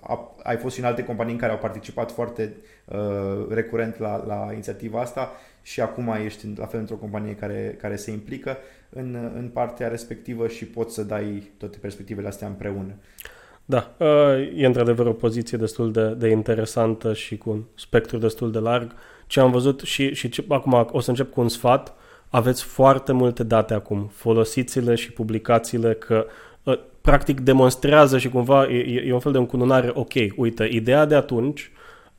a, 0.00 0.34
ai 0.42 0.56
fost 0.56 0.74
și 0.74 0.80
în 0.80 0.86
alte 0.86 1.04
companii 1.04 1.32
în 1.32 1.38
care 1.38 1.52
au 1.52 1.58
participat 1.58 2.12
foarte 2.12 2.56
uh, 2.84 3.46
recurent 3.48 3.98
la, 3.98 4.24
la 4.26 4.48
inițiativa 4.52 5.00
asta 5.00 5.32
și 5.62 5.80
acum 5.80 6.14
ești 6.24 6.46
la 6.56 6.66
fel 6.66 6.80
într-o 6.80 6.94
companie 6.94 7.34
care, 7.34 7.76
care 7.80 7.96
se 7.96 8.10
implică 8.10 8.56
în, 8.88 9.30
în 9.34 9.48
partea 9.52 9.88
respectivă 9.88 10.48
și 10.48 10.64
poți 10.64 10.94
să 10.94 11.02
dai 11.02 11.50
toate 11.58 11.78
perspectivele 11.80 12.28
astea 12.28 12.48
împreună. 12.48 12.94
Da, 13.64 13.94
uh, 13.98 14.52
e 14.54 14.66
într-adevăr 14.66 15.06
o 15.06 15.12
poziție 15.12 15.58
destul 15.58 15.92
de, 15.92 16.14
de 16.14 16.28
interesantă 16.28 17.12
și 17.12 17.36
cu 17.36 17.50
un 17.50 17.62
spectru 17.74 18.18
destul 18.18 18.52
de 18.52 18.58
larg. 18.58 18.92
Ce 19.26 19.40
am 19.40 19.50
văzut 19.50 19.80
și, 19.80 20.14
și 20.14 20.28
ce, 20.28 20.44
acum 20.48 20.88
o 20.90 21.00
să 21.00 21.10
încep 21.10 21.32
cu 21.32 21.40
un 21.40 21.48
sfat. 21.48 21.94
Aveți 22.28 22.64
foarte 22.64 23.12
multe 23.12 23.42
date 23.42 23.74
acum. 23.74 24.10
Folosiți-le 24.12 24.94
și 24.94 25.12
publicațiile 25.12 25.94
că 25.94 26.26
uh, 26.26 26.32
practic 27.06 27.40
demonstrează 27.40 28.18
și 28.18 28.28
cumva 28.28 28.68
e, 28.70 29.02
e 29.06 29.12
un 29.12 29.20
fel 29.20 29.32
de 29.32 29.38
încununare. 29.38 29.90
Ok, 29.94 30.12
uite, 30.36 30.68
ideea 30.70 31.04
de 31.04 31.14
atunci, 31.14 31.70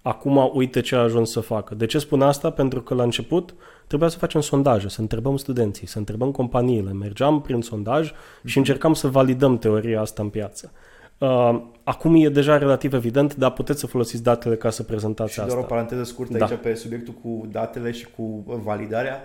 acum 0.01 0.51
uite 0.53 0.81
ce 0.81 0.95
a 0.95 0.99
ajuns 0.99 1.31
să 1.31 1.39
facă. 1.39 1.75
De 1.75 1.85
ce 1.85 1.99
spun 1.99 2.21
asta? 2.21 2.49
Pentru 2.49 2.81
că 2.81 2.93
la 2.93 3.03
început 3.03 3.55
trebuia 3.87 4.09
să 4.09 4.17
facem 4.17 4.41
sondaje, 4.41 4.89
să 4.89 5.01
întrebăm 5.01 5.37
studenții, 5.37 5.87
să 5.87 5.97
întrebăm 5.97 6.31
companiile. 6.31 6.91
Mergeam 6.91 7.41
prin 7.41 7.61
sondaj 7.61 8.11
și 8.45 8.57
încercam 8.57 8.93
să 8.93 9.07
validăm 9.07 9.57
teoria 9.57 10.01
asta 10.01 10.21
în 10.21 10.29
piață. 10.29 10.71
Uh, 11.17 11.61
acum 11.83 12.15
e 12.15 12.29
deja 12.29 12.57
relativ 12.57 12.93
evident, 12.93 13.35
dar 13.35 13.51
puteți 13.51 13.79
să 13.79 13.87
folosiți 13.87 14.23
datele 14.23 14.55
ca 14.55 14.69
să 14.69 14.83
prezentați 14.83 15.33
și 15.33 15.39
asta. 15.39 15.51
doar 15.51 15.63
o 15.63 15.67
paranteză 15.67 16.03
scurtă 16.03 16.37
da. 16.37 16.45
aici 16.45 16.59
pe 16.61 16.73
subiectul 16.73 17.13
cu 17.13 17.47
datele 17.51 17.91
și 17.91 18.07
cu 18.15 18.43
validarea. 18.63 19.21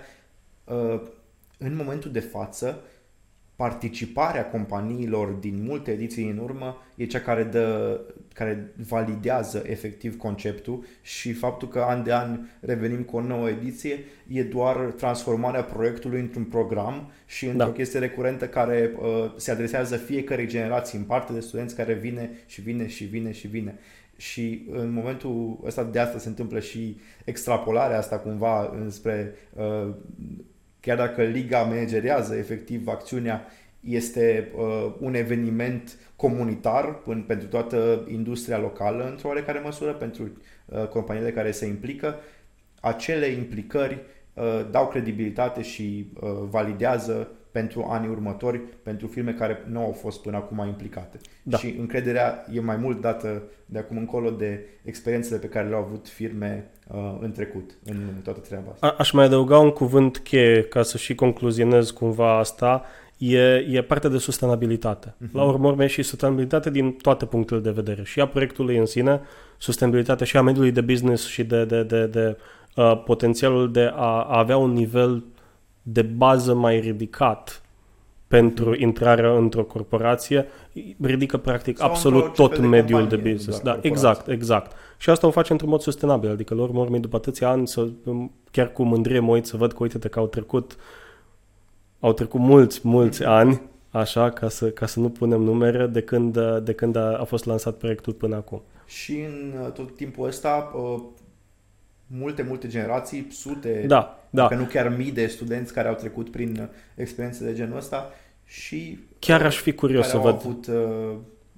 Uh, 0.63 1.01
în 1.57 1.75
momentul 1.75 2.11
de 2.11 2.19
față, 2.19 2.79
participarea 3.55 4.45
companiilor 4.45 5.29
din 5.29 5.63
multe 5.63 5.91
ediții 5.91 6.29
în 6.29 6.37
urmă 6.37 6.77
e 6.95 7.05
cea 7.05 7.19
care, 7.19 7.43
dă, 7.43 7.99
care 8.33 8.71
validează 8.87 9.63
efectiv 9.65 10.17
conceptul 10.17 10.85
și 11.01 11.33
faptul 11.33 11.67
că 11.67 11.79
an 11.79 12.03
de 12.03 12.13
an 12.13 12.39
revenim 12.59 13.01
cu 13.01 13.15
o 13.17 13.21
nouă 13.21 13.49
ediție 13.49 13.99
e 14.27 14.43
doar 14.43 14.75
transformarea 14.75 15.63
proiectului 15.63 16.19
într-un 16.19 16.43
program 16.43 17.11
și 17.25 17.45
într-o 17.45 17.65
da. 17.65 17.71
chestie 17.71 17.99
recurentă 17.99 18.47
care 18.47 18.91
uh, 18.99 19.31
se 19.35 19.51
adresează 19.51 19.97
fiecare 19.97 20.45
generații 20.45 20.97
în 20.97 21.03
parte 21.03 21.33
de 21.33 21.39
studenți 21.39 21.75
care 21.75 21.93
vine 21.93 22.29
și 22.45 22.61
vine 22.61 22.87
și 22.87 23.03
vine 23.03 23.31
și 23.31 23.47
vine. 23.47 23.79
Și 24.17 24.67
în 24.71 24.93
momentul 24.93 25.59
ăsta 25.65 25.83
de 25.83 25.99
asta 25.99 26.17
se 26.17 26.27
întâmplă 26.27 26.59
și 26.59 26.97
extrapolarea 27.25 27.97
asta 27.97 28.17
cumva 28.17 28.75
înspre 28.81 29.35
uh, 29.53 29.93
chiar 30.85 30.97
dacă 30.97 31.23
liga 31.23 31.61
manageriază 31.61 32.35
efectiv 32.35 32.87
acțiunea, 32.87 33.47
este 33.79 34.51
uh, 34.55 34.93
un 34.99 35.13
eveniment 35.13 35.97
comunitar 36.15 36.99
în, 37.05 37.21
pentru 37.21 37.47
toată 37.47 38.07
industria 38.11 38.57
locală, 38.57 39.07
într-o 39.09 39.27
oarecare 39.27 39.59
măsură, 39.59 39.93
pentru 39.93 40.23
uh, 40.65 40.87
companiile 40.87 41.31
care 41.31 41.51
se 41.51 41.65
implică. 41.65 42.15
Acele 42.79 43.25
implicări 43.25 43.99
uh, 44.33 44.65
dau 44.71 44.87
credibilitate 44.87 45.61
și 45.61 46.07
uh, 46.13 46.29
validează 46.49 47.31
pentru 47.53 47.87
anii 47.89 48.09
următori, 48.09 48.61
pentru 48.83 49.07
firme 49.07 49.31
care 49.31 49.63
nu 49.69 49.79
au 49.79 49.91
fost 49.91 50.21
până 50.21 50.37
acum 50.37 50.63
implicate. 50.67 51.19
Da. 51.43 51.57
Și 51.57 51.75
încrederea 51.79 52.45
e 52.53 52.59
mai 52.59 52.77
mult 52.77 53.01
dată 53.01 53.43
de 53.65 53.79
acum 53.79 53.97
încolo 53.97 54.29
de 54.29 54.65
experiențele 54.83 55.39
pe 55.39 55.47
care 55.47 55.67
le-au 55.67 55.81
avut 55.81 56.07
firme 56.07 56.71
uh, 56.87 57.17
în 57.19 57.31
trecut, 57.31 57.71
în 57.85 57.95
toată 58.23 58.39
treaba 58.39 58.71
asta. 58.71 58.87
A- 58.87 58.95
aș 58.97 59.11
mai 59.11 59.25
adăuga 59.25 59.59
un 59.59 59.69
cuvânt 59.69 60.17
cheie 60.17 60.63
ca 60.63 60.83
să 60.83 60.97
și 60.97 61.15
concluzionez 61.15 61.91
cumva 61.91 62.37
asta, 62.37 62.83
e, 63.17 63.39
e 63.55 63.81
partea 63.81 64.09
de 64.09 64.17
sustenabilitate. 64.17 65.15
Uh-huh. 65.15 65.31
La 65.31 65.43
urmă 65.43 65.85
și 65.85 66.03
sustenabilitate 66.03 66.69
din 66.69 66.91
toate 66.91 67.25
punctele 67.25 67.59
de 67.59 67.71
vedere. 67.71 68.03
Și 68.03 68.19
a 68.19 68.27
proiectului 68.27 68.77
în 68.77 68.85
sine, 68.85 69.21
sustenabilitatea 69.57 70.25
și 70.25 70.37
a 70.37 70.41
mediului 70.41 70.71
de 70.71 70.81
business 70.81 71.27
și 71.27 71.43
de, 71.43 71.65
de, 71.65 71.83
de, 71.83 72.05
de 72.05 72.37
uh, 72.75 73.03
potențialul 73.05 73.71
de 73.71 73.91
a, 73.93 74.23
a 74.23 74.37
avea 74.37 74.57
un 74.57 74.71
nivel 74.71 75.23
de 75.83 76.01
bază 76.01 76.53
mai 76.53 76.79
ridicat 76.79 77.61
pentru 78.27 78.75
intrarea 78.75 79.37
într-o 79.37 79.63
corporație, 79.63 80.47
ridică 81.01 81.37
practic 81.37 81.77
Sau 81.77 81.89
absolut 81.89 82.33
tot 82.33 82.57
mediul 82.59 83.07
de 83.07 83.15
business. 83.15 83.59
Da, 83.59 83.79
exact, 83.81 84.27
exact. 84.27 84.71
Și 84.97 85.09
asta 85.09 85.27
o 85.27 85.31
face 85.31 85.51
într-un 85.51 85.69
mod 85.69 85.81
sustenabil, 85.81 86.29
adică 86.29 86.55
la 86.55 86.61
urmă 86.61 86.97
după 86.97 87.15
atâția 87.15 87.49
ani, 87.49 87.67
să, 87.67 87.87
chiar 88.51 88.71
cu 88.71 88.83
mândrie 88.83 89.19
mă 89.19 89.31
uit 89.31 89.45
să 89.45 89.57
văd 89.57 89.71
că 89.71 89.77
uite 89.81 90.09
că 90.09 90.19
au 90.19 90.27
trecut 90.27 90.77
au 91.99 92.13
trecut 92.13 92.39
mulți, 92.39 92.79
mulți 92.83 93.23
ani, 93.23 93.61
așa, 93.89 94.29
ca 94.29 94.49
să, 94.49 94.69
ca 94.69 94.85
să 94.85 94.99
nu 94.99 95.09
punem 95.09 95.41
numere, 95.41 95.87
de 95.87 96.01
când, 96.01 96.37
de 96.63 96.73
când 96.73 96.95
a, 96.95 97.17
a 97.19 97.23
fost 97.23 97.45
lansat 97.45 97.75
proiectul 97.75 98.13
până 98.13 98.35
acum. 98.35 98.61
Și 98.85 99.11
în 99.11 99.71
tot 99.73 99.95
timpul 99.95 100.27
ăsta, 100.27 100.71
multe, 102.17 102.45
multe 102.47 102.67
generații, 102.67 103.27
sute, 103.31 103.83
da, 103.87 104.19
da. 104.29 104.41
dacă 104.41 104.55
nu 104.55 104.63
chiar 104.63 104.95
mii 104.97 105.11
de 105.11 105.27
studenți 105.27 105.73
care 105.73 105.87
au 105.87 105.95
trecut 105.95 106.29
prin 106.29 106.69
experiențe 106.95 107.45
de 107.45 107.53
genul 107.53 107.77
ăsta 107.77 108.11
și 108.45 108.99
chiar 109.19 109.45
aș 109.45 109.57
fi 109.57 109.73
curios 109.73 110.07
să 110.07 110.15
au 110.15 110.21
văd 110.21 110.33
avut 110.33 110.67
uh, 110.67 111.15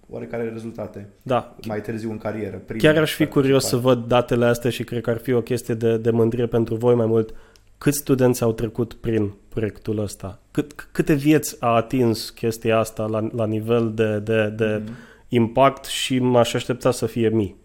oarecare 0.09 0.49
rezultate 0.49 1.09
da. 1.21 1.55
mai 1.67 1.81
târziu 1.81 2.11
în 2.11 2.17
carieră. 2.17 2.61
Chiar 2.77 2.97
aș 2.97 3.13
fi 3.13 3.25
curios 3.25 3.65
să 3.65 3.75
văd 3.75 4.07
datele 4.07 4.45
astea 4.45 4.69
și 4.69 4.83
cred 4.83 5.01
că 5.01 5.09
ar 5.09 5.17
fi 5.17 5.33
o 5.33 5.41
chestie 5.41 5.73
de, 5.73 5.97
de 5.97 6.11
mândrie 6.11 6.45
pentru 6.45 6.75
voi 6.75 6.95
mai 6.95 7.05
mult. 7.05 7.33
Câți 7.77 7.97
studenți 7.97 8.43
au 8.43 8.53
trecut 8.53 8.93
prin 8.93 9.33
proiectul 9.49 9.99
ăsta? 9.99 10.39
Cât, 10.51 10.87
câte 10.91 11.13
vieți 11.13 11.55
a 11.59 11.67
atins 11.67 12.29
chestia 12.29 12.77
asta 12.77 13.05
la, 13.05 13.29
la 13.35 13.45
nivel 13.45 13.91
de, 13.93 14.19
de, 14.19 14.53
de 14.55 14.81
mm-hmm. 14.81 15.27
impact 15.29 15.85
și 15.85 16.19
m-aș 16.19 16.53
aștepta 16.53 16.91
să 16.91 17.05
fie 17.05 17.29
mii, 17.29 17.55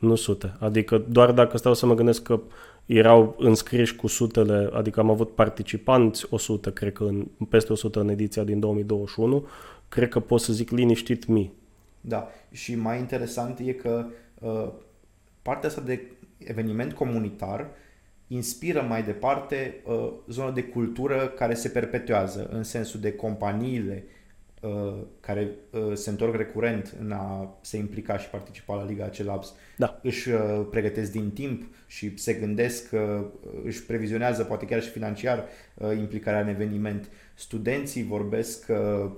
nu 0.00 0.14
sute. 0.14 0.54
Adică 0.58 1.04
doar 1.08 1.32
dacă 1.32 1.56
stau 1.56 1.74
să 1.74 1.86
mă 1.86 1.94
gândesc 1.94 2.22
că 2.22 2.40
erau 2.86 3.36
înscriși 3.38 3.96
cu 3.96 4.06
sutele, 4.06 4.70
adică 4.72 5.00
am 5.00 5.10
avut 5.10 5.34
participanți 5.34 6.26
100, 6.30 6.70
cred 6.70 6.92
că 6.92 7.04
în, 7.04 7.26
peste 7.48 7.72
100 7.72 8.00
în 8.00 8.08
ediția 8.08 8.44
din 8.44 8.60
2021, 8.60 9.46
cred 9.88 10.08
că 10.08 10.20
pot 10.20 10.40
să 10.40 10.52
zic 10.52 10.70
liniștit 10.70 11.26
mii. 11.26 11.52
Da, 12.00 12.28
și 12.52 12.74
mai 12.74 12.98
interesant 12.98 13.58
e 13.58 13.72
că 13.72 14.06
uh, 14.38 14.68
partea 15.42 15.68
asta 15.68 15.80
de 15.80 16.00
eveniment 16.38 16.92
comunitar 16.92 17.66
inspiră 18.26 18.84
mai 18.88 19.02
departe 19.02 19.74
uh, 19.84 20.12
zona 20.28 20.50
de 20.50 20.62
cultură 20.62 21.32
care 21.36 21.54
se 21.54 21.68
perpetuează 21.68 22.48
în 22.52 22.62
sensul 22.62 23.00
de 23.00 23.12
companiile 23.12 24.04
uh, 24.06 24.19
care 25.20 25.50
uh, 25.70 25.92
se 25.94 26.10
întorc 26.10 26.36
recurent 26.36 26.94
în 27.00 27.12
a 27.12 27.58
se 27.60 27.76
implica 27.76 28.18
și 28.18 28.28
participa 28.28 28.74
la 28.74 28.84
Liga 28.84 29.10
Labs 29.24 29.54
da. 29.76 30.00
își 30.02 30.28
uh, 30.30 30.66
pregătesc 30.70 31.12
din 31.12 31.30
timp 31.30 31.62
și 31.86 32.18
se 32.18 32.32
gândesc, 32.32 32.92
uh, 32.92 33.24
își 33.64 33.84
previzionează 33.84 34.44
poate 34.44 34.64
chiar 34.64 34.82
și 34.82 34.88
financiar 34.88 35.44
uh, 35.74 35.96
implicarea 35.96 36.40
în 36.40 36.48
eveniment. 36.48 37.10
Studenții 37.34 38.04
vorbesc 38.04 38.66
uh, 38.68 39.10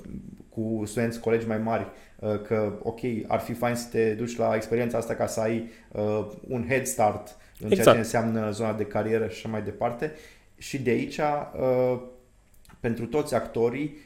cu 0.49 0.83
studenți, 0.87 1.21
colegi 1.21 1.47
mai 1.47 1.59
mari 1.59 1.87
uh, 2.19 2.41
că 2.43 2.79
ok, 2.83 3.01
ar 3.27 3.41
fi 3.41 3.53
fain 3.53 3.75
să 3.75 3.89
te 3.91 4.15
duci 4.15 4.37
la 4.37 4.55
experiența 4.55 4.99
asta 4.99 5.15
ca 5.15 5.27
să 5.27 5.41
ai 5.41 5.71
uh, 5.93 6.27
un 6.49 6.67
head 6.69 6.87
start 6.87 7.37
în 7.61 7.71
exact. 7.71 7.83
ceea 7.83 7.95
ce 7.95 8.01
înseamnă 8.01 8.51
zona 8.51 8.73
de 8.73 8.85
carieră 8.85 9.25
și 9.25 9.37
așa 9.37 9.49
mai 9.49 9.63
departe. 9.63 10.13
Și 10.59 10.79
de 10.79 10.91
aici, 10.91 11.19
uh, 11.19 12.01
pentru 12.81 13.07
toți 13.07 13.35
actorii, 13.35 13.97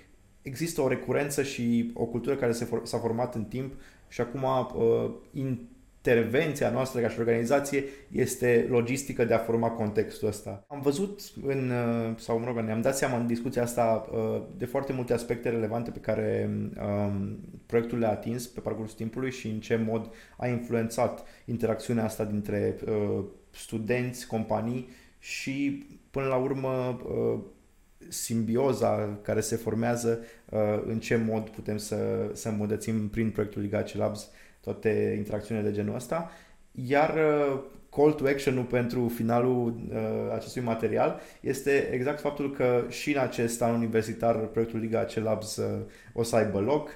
există 0.46 0.80
o 0.80 0.88
recurență 0.88 1.42
și 1.42 1.90
o 1.94 2.04
cultură 2.04 2.36
care 2.36 2.52
s-a 2.82 2.98
format 2.98 3.34
în 3.34 3.44
timp 3.44 3.72
și 4.08 4.20
acum 4.20 4.42
uh, 4.42 5.10
intervenția 5.32 6.70
noastră 6.70 7.00
ca 7.00 7.08
și 7.08 7.18
organizație 7.18 7.84
este 8.12 8.66
logistică 8.68 9.24
de 9.24 9.34
a 9.34 9.38
forma 9.38 9.68
contextul 9.68 10.28
ăsta. 10.28 10.64
Am 10.68 10.80
văzut 10.80 11.20
în, 11.46 11.70
uh, 11.70 12.18
sau 12.18 12.38
mă 12.38 12.46
rog, 12.46 12.58
ne-am 12.58 12.80
dat 12.80 12.96
seama 12.96 13.16
în 13.16 13.26
discuția 13.26 13.62
asta 13.62 14.10
de 14.56 14.64
foarte 14.64 14.92
multe 14.92 15.12
aspecte 15.12 15.48
relevante 15.48 15.90
pe 15.90 15.98
care 15.98 16.50
um, 16.80 17.38
proiectul 17.66 17.98
le-a 17.98 18.10
atins 18.10 18.46
pe 18.46 18.60
parcursul 18.60 18.96
timpului 18.96 19.30
și 19.30 19.46
în 19.46 19.60
ce 19.60 19.76
mod 19.76 20.10
a 20.36 20.46
influențat 20.46 21.24
interacțiunea 21.44 22.04
asta 22.04 22.24
dintre 22.24 22.76
uh, 22.86 23.24
studenți, 23.50 24.26
companii 24.26 24.88
și 25.18 25.86
până 26.10 26.26
la 26.26 26.36
urmă 26.36 27.00
uh, 27.04 27.40
simbioza 28.08 29.18
care 29.22 29.40
se 29.40 29.56
formează, 29.56 30.20
uh, 30.50 30.82
în 30.86 30.98
ce 30.98 31.16
mod 31.16 31.48
putem 31.48 31.76
să, 31.76 31.96
să 32.32 32.48
îmbunătățim 32.48 33.08
prin 33.08 33.30
proiectul 33.30 33.62
Ligace 33.62 33.98
Labs 33.98 34.30
toate 34.60 35.14
interacțiunile 35.16 35.68
de 35.68 35.74
genul 35.74 35.94
ăsta. 35.94 36.30
Iar 36.72 37.14
uh, 37.14 37.60
call 37.90 38.12
to 38.12 38.26
action-ul 38.26 38.64
pentru 38.64 39.08
finalul 39.08 39.74
uh, 39.90 40.34
acestui 40.34 40.62
material 40.62 41.20
este 41.40 41.88
exact 41.92 42.20
faptul 42.20 42.52
că 42.52 42.84
și 42.88 43.12
în 43.12 43.18
acest 43.18 43.62
an 43.62 43.74
universitar 43.74 44.36
proiectul 44.36 44.78
Liga 44.78 45.06
Labs 45.14 45.56
uh, 45.56 45.64
o 46.12 46.22
să 46.22 46.36
aibă 46.36 46.60
loc. 46.60 46.90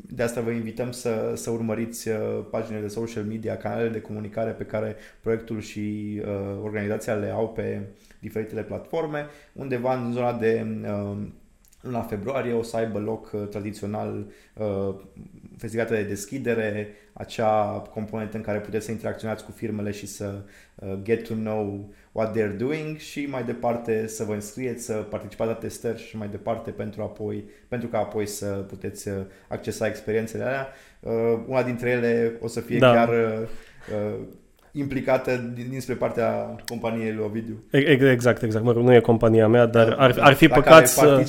De 0.00 0.22
asta 0.22 0.40
vă 0.40 0.50
invităm 0.50 0.90
să, 0.90 1.32
să 1.36 1.50
urmăriți 1.50 2.08
paginile 2.50 2.80
de 2.80 2.88
social 2.88 3.22
media, 3.22 3.56
canalele 3.56 3.88
de 3.88 4.00
comunicare 4.00 4.50
pe 4.50 4.64
care 4.64 4.96
proiectul 5.20 5.60
și 5.60 6.20
organizația 6.62 7.14
le 7.14 7.30
au 7.30 7.48
pe 7.48 7.80
diferitele 8.20 8.62
platforme. 8.62 9.26
Undeva 9.52 9.94
în 9.94 10.12
zona 10.12 10.32
de 10.32 10.66
luna 11.80 12.02
februarie 12.02 12.52
o 12.52 12.62
să 12.62 12.76
aibă 12.76 12.98
loc 12.98 13.30
uh, 13.32 13.48
tradițional 13.50 14.26
uh, 14.54 14.94
festivitatea 15.56 15.96
de 15.96 16.08
deschidere, 16.08 16.88
acea 17.12 17.82
componentă 17.92 18.36
în 18.36 18.42
care 18.42 18.58
puteți 18.58 18.84
să 18.84 18.90
interacționați 18.90 19.44
cu 19.44 19.50
firmele 19.50 19.90
și 19.90 20.06
să 20.06 20.42
uh, 20.74 20.98
get 21.02 21.26
to 21.28 21.34
know 21.34 21.92
what 22.12 22.38
they're 22.38 22.56
doing 22.56 22.96
și 22.96 23.26
mai 23.30 23.44
departe 23.44 24.06
să 24.06 24.24
vă 24.24 24.32
înscrieți, 24.32 24.84
să 24.84 24.92
participați 24.92 25.50
la 25.50 25.56
testări 25.56 26.02
și 26.02 26.16
mai 26.16 26.28
departe 26.28 26.70
pentru, 26.70 27.02
apoi, 27.02 27.44
pentru 27.68 27.88
ca 27.88 27.98
apoi 27.98 28.26
să 28.26 28.46
puteți 28.46 29.08
accesa 29.48 29.86
experiențele 29.86 30.42
alea. 30.42 30.68
Una 31.46 31.62
dintre 31.62 31.90
ele 31.90 32.36
o 32.40 32.46
să 32.46 32.60
fie 32.60 32.78
da. 32.78 32.92
chiar 32.92 33.10
implicată 34.72 35.52
dinspre 35.70 35.94
partea 35.94 36.56
companiei 36.68 37.12
lui 37.12 37.24
Ovidiu. 37.24 37.62
Exact, 38.10 38.42
exact. 38.42 38.64
Mă 38.64 38.72
rog, 38.72 38.82
nu 38.82 38.94
e 38.94 39.00
compania 39.00 39.48
mea, 39.48 39.66
dar 39.66 39.94
ar, 39.98 40.16
ar 40.20 40.32
fi 40.32 40.48
păcat 40.48 40.88
să... 40.88 41.24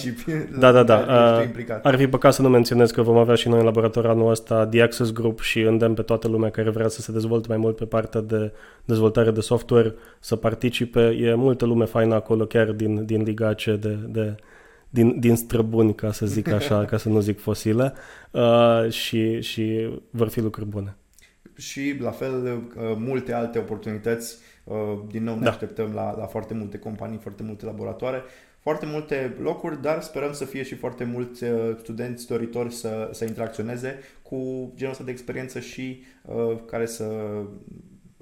Da, 0.59 0.71
da, 0.71 0.83
da. 0.83 0.95
Ar 1.83 1.95
fi 1.95 2.07
păcat 2.07 2.33
să 2.33 2.41
nu 2.41 2.49
menționez 2.49 2.91
că 2.91 3.01
vom 3.01 3.17
avea 3.17 3.35
și 3.35 3.47
noi 3.47 3.59
în 3.59 3.65
laborator 3.65 4.05
anul 4.05 4.29
ăsta 4.29 4.65
The 4.65 4.81
Access 4.81 5.11
Group 5.11 5.39
și 5.39 5.59
îndemn 5.59 5.93
pe 5.93 6.01
toată 6.01 6.27
lumea 6.27 6.49
care 6.49 6.69
vrea 6.69 6.87
să 6.87 7.01
se 7.01 7.11
dezvolte 7.11 7.47
mai 7.47 7.57
mult 7.57 7.75
pe 7.75 7.85
partea 7.85 8.21
de 8.21 8.51
dezvoltare 8.85 9.31
de 9.31 9.41
software 9.41 9.93
să 10.19 10.35
participe. 10.35 11.01
E 11.01 11.33
multă 11.33 11.65
lume 11.65 11.85
faină 11.85 12.15
acolo, 12.15 12.45
chiar 12.45 12.71
din, 12.71 13.05
din 13.05 13.23
ligace 13.23 13.75
de, 13.75 13.97
de 14.07 14.35
din, 14.89 15.19
din 15.19 15.35
străbuni, 15.35 15.95
ca 15.95 16.11
să 16.11 16.25
zic 16.25 16.51
așa, 16.51 16.85
ca 16.89 16.97
să 16.97 17.09
nu 17.09 17.19
zic 17.19 17.39
fosile, 17.39 17.93
uh, 18.31 18.89
și, 18.89 19.41
și 19.41 19.89
vor 20.09 20.29
fi 20.29 20.41
lucruri 20.41 20.69
bune 20.69 20.97
și 21.59 21.95
la 21.99 22.11
fel 22.11 22.45
uh, 22.45 22.95
multe 22.97 23.33
alte 23.33 23.59
oportunități. 23.59 24.37
Uh, 24.63 24.75
din 25.07 25.23
nou 25.23 25.35
ne 25.35 25.43
da. 25.43 25.49
așteptăm 25.49 25.91
la, 25.93 26.15
la 26.17 26.25
foarte 26.25 26.53
multe 26.53 26.77
companii, 26.77 27.17
foarte 27.17 27.43
multe 27.43 27.65
laboratoare, 27.65 28.21
foarte 28.59 28.85
multe 28.85 29.35
locuri, 29.41 29.81
dar 29.81 30.01
sperăm 30.01 30.33
să 30.33 30.45
fie 30.45 30.63
și 30.63 30.75
foarte 30.75 31.03
mulți 31.03 31.43
uh, 31.43 31.49
studenți 31.77 32.27
doritori 32.27 32.73
să, 32.73 33.09
să 33.11 33.25
interacționeze 33.25 33.99
cu 34.21 34.71
genul 34.75 34.91
ăsta 34.91 35.03
de 35.03 35.11
experiență 35.11 35.59
și 35.59 36.03
uh, 36.25 36.57
care 36.65 36.85
să 36.85 37.05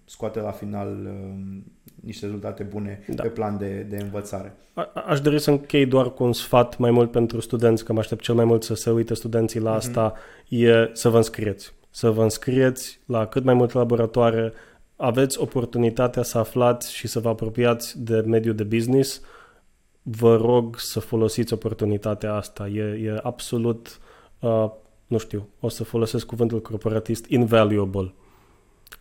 scoate 0.05 0.39
la 0.39 0.51
final 0.51 0.97
uh, 1.05 1.61
niște 2.01 2.25
rezultate 2.25 2.63
bune 2.63 3.03
da. 3.07 3.23
pe 3.23 3.29
plan 3.29 3.57
de, 3.57 3.85
de 3.89 3.97
învățare. 3.97 4.55
A, 4.73 4.91
aș 5.07 5.21
dori 5.21 5.39
să 5.39 5.51
închei 5.51 5.85
doar 5.85 6.13
cu 6.13 6.23
un 6.23 6.33
sfat 6.33 6.77
mai 6.77 6.91
mult 6.91 7.11
pentru 7.11 7.39
studenți, 7.39 7.85
că 7.85 7.93
mă 7.93 7.99
aștept 7.99 8.21
cel 8.21 8.35
mai 8.35 8.45
mult 8.45 8.63
să 8.63 8.75
se 8.75 8.89
uite 8.89 9.13
studenții 9.13 9.59
la 9.59 9.73
mm-hmm. 9.73 9.77
asta, 9.77 10.13
e 10.47 10.89
să 10.93 11.09
vă 11.09 11.17
înscrieți 11.17 11.73
să 11.97 12.11
vă 12.11 12.23
înscrieți 12.23 12.99
la 13.05 13.27
cât 13.27 13.43
mai 13.43 13.53
multe 13.53 13.77
laboratoare, 13.77 14.53
aveți 14.95 15.39
oportunitatea 15.39 16.23
să 16.23 16.37
aflați 16.37 16.93
și 16.93 17.07
să 17.07 17.19
vă 17.19 17.29
apropiați 17.29 18.03
de 18.03 18.19
mediul 18.19 18.55
de 18.55 18.63
business, 18.63 19.21
vă 20.01 20.35
rog 20.35 20.79
să 20.79 20.99
folosiți 20.99 21.53
oportunitatea 21.53 22.33
asta. 22.33 22.67
E, 22.67 22.81
e 22.81 23.19
absolut, 23.23 23.99
uh, 24.39 24.69
nu 25.07 25.17
știu, 25.17 25.47
o 25.59 25.69
să 25.69 25.83
folosesc 25.83 26.25
cuvântul 26.25 26.61
corporatist, 26.61 27.25
invaluable. 27.25 28.13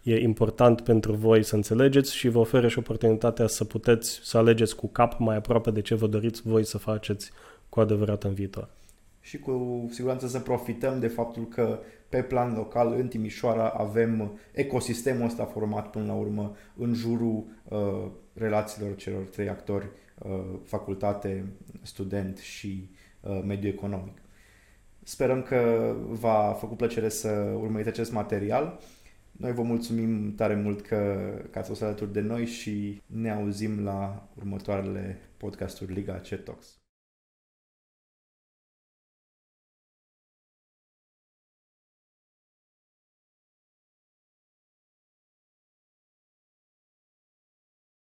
E 0.03 0.21
important 0.21 0.81
pentru 0.81 1.13
voi 1.13 1.43
să 1.43 1.55
înțelegeți 1.55 2.15
și 2.15 2.29
vă 2.29 2.39
oferă 2.39 2.69
și 2.69 2.79
oportunitatea 2.79 3.47
să 3.47 3.65
puteți 3.65 4.21
să 4.23 4.39
alegeți 4.39 4.77
cu 4.77 4.87
cap 4.87 5.19
mai 5.19 5.37
aproape 5.37 5.71
de 5.71 5.81
ce 5.81 5.95
vă 5.95 6.07
doriți 6.07 6.43
voi 6.45 6.65
să 6.65 6.79
faceți 6.79 7.31
cu 7.69 7.81
adevărat 7.81 8.25
în 8.25 8.35
viitor. 8.35 8.69
Și 9.21 9.39
cu 9.39 9.87
siguranță 9.91 10.27
să 10.27 10.39
profităm 10.39 11.01
de 11.01 11.09
faptul 11.09 11.47
că 11.49 11.79
pe 12.09 12.23
plan 12.23 12.55
local 12.55 12.93
în 12.93 13.09
Timișoara 13.09 13.69
avem 13.69 14.39
ecosistemul 14.53 15.27
ăsta 15.27 15.45
format 15.45 15.91
până 15.91 16.07
la 16.07 16.15
urmă 16.15 16.57
în 16.77 16.95
jurul 16.95 17.45
uh, 17.69 18.11
relațiilor 18.33 18.97
celor 18.97 19.23
trei 19.23 19.49
actori, 19.49 19.87
uh, 20.19 20.59
facultate, 20.65 21.45
student 21.83 22.39
și 22.39 22.91
uh, 23.21 23.43
mediu 23.45 23.69
economic. 23.69 24.19
Sperăm 25.03 25.43
că 25.43 25.93
v-a 26.09 26.53
făcut 26.53 26.77
plăcere 26.77 27.09
să 27.09 27.29
urmăriți 27.61 27.89
acest 27.89 28.13
material. 28.13 28.81
Noi 29.33 29.53
vă 29.53 29.63
mulțumim 29.63 30.35
tare 30.35 30.55
mult 30.55 30.81
că, 30.81 31.31
că 31.51 31.59
ați 31.59 31.69
fost 31.69 31.83
alături 31.83 32.13
de 32.13 32.21
noi 32.21 32.47
și 32.47 33.03
ne 33.07 33.31
auzim 33.31 33.85
la 33.85 34.29
următoarele 34.37 35.19
podcasturi 35.37 35.93
Liga 35.93 36.19
Cetox. 36.19 36.79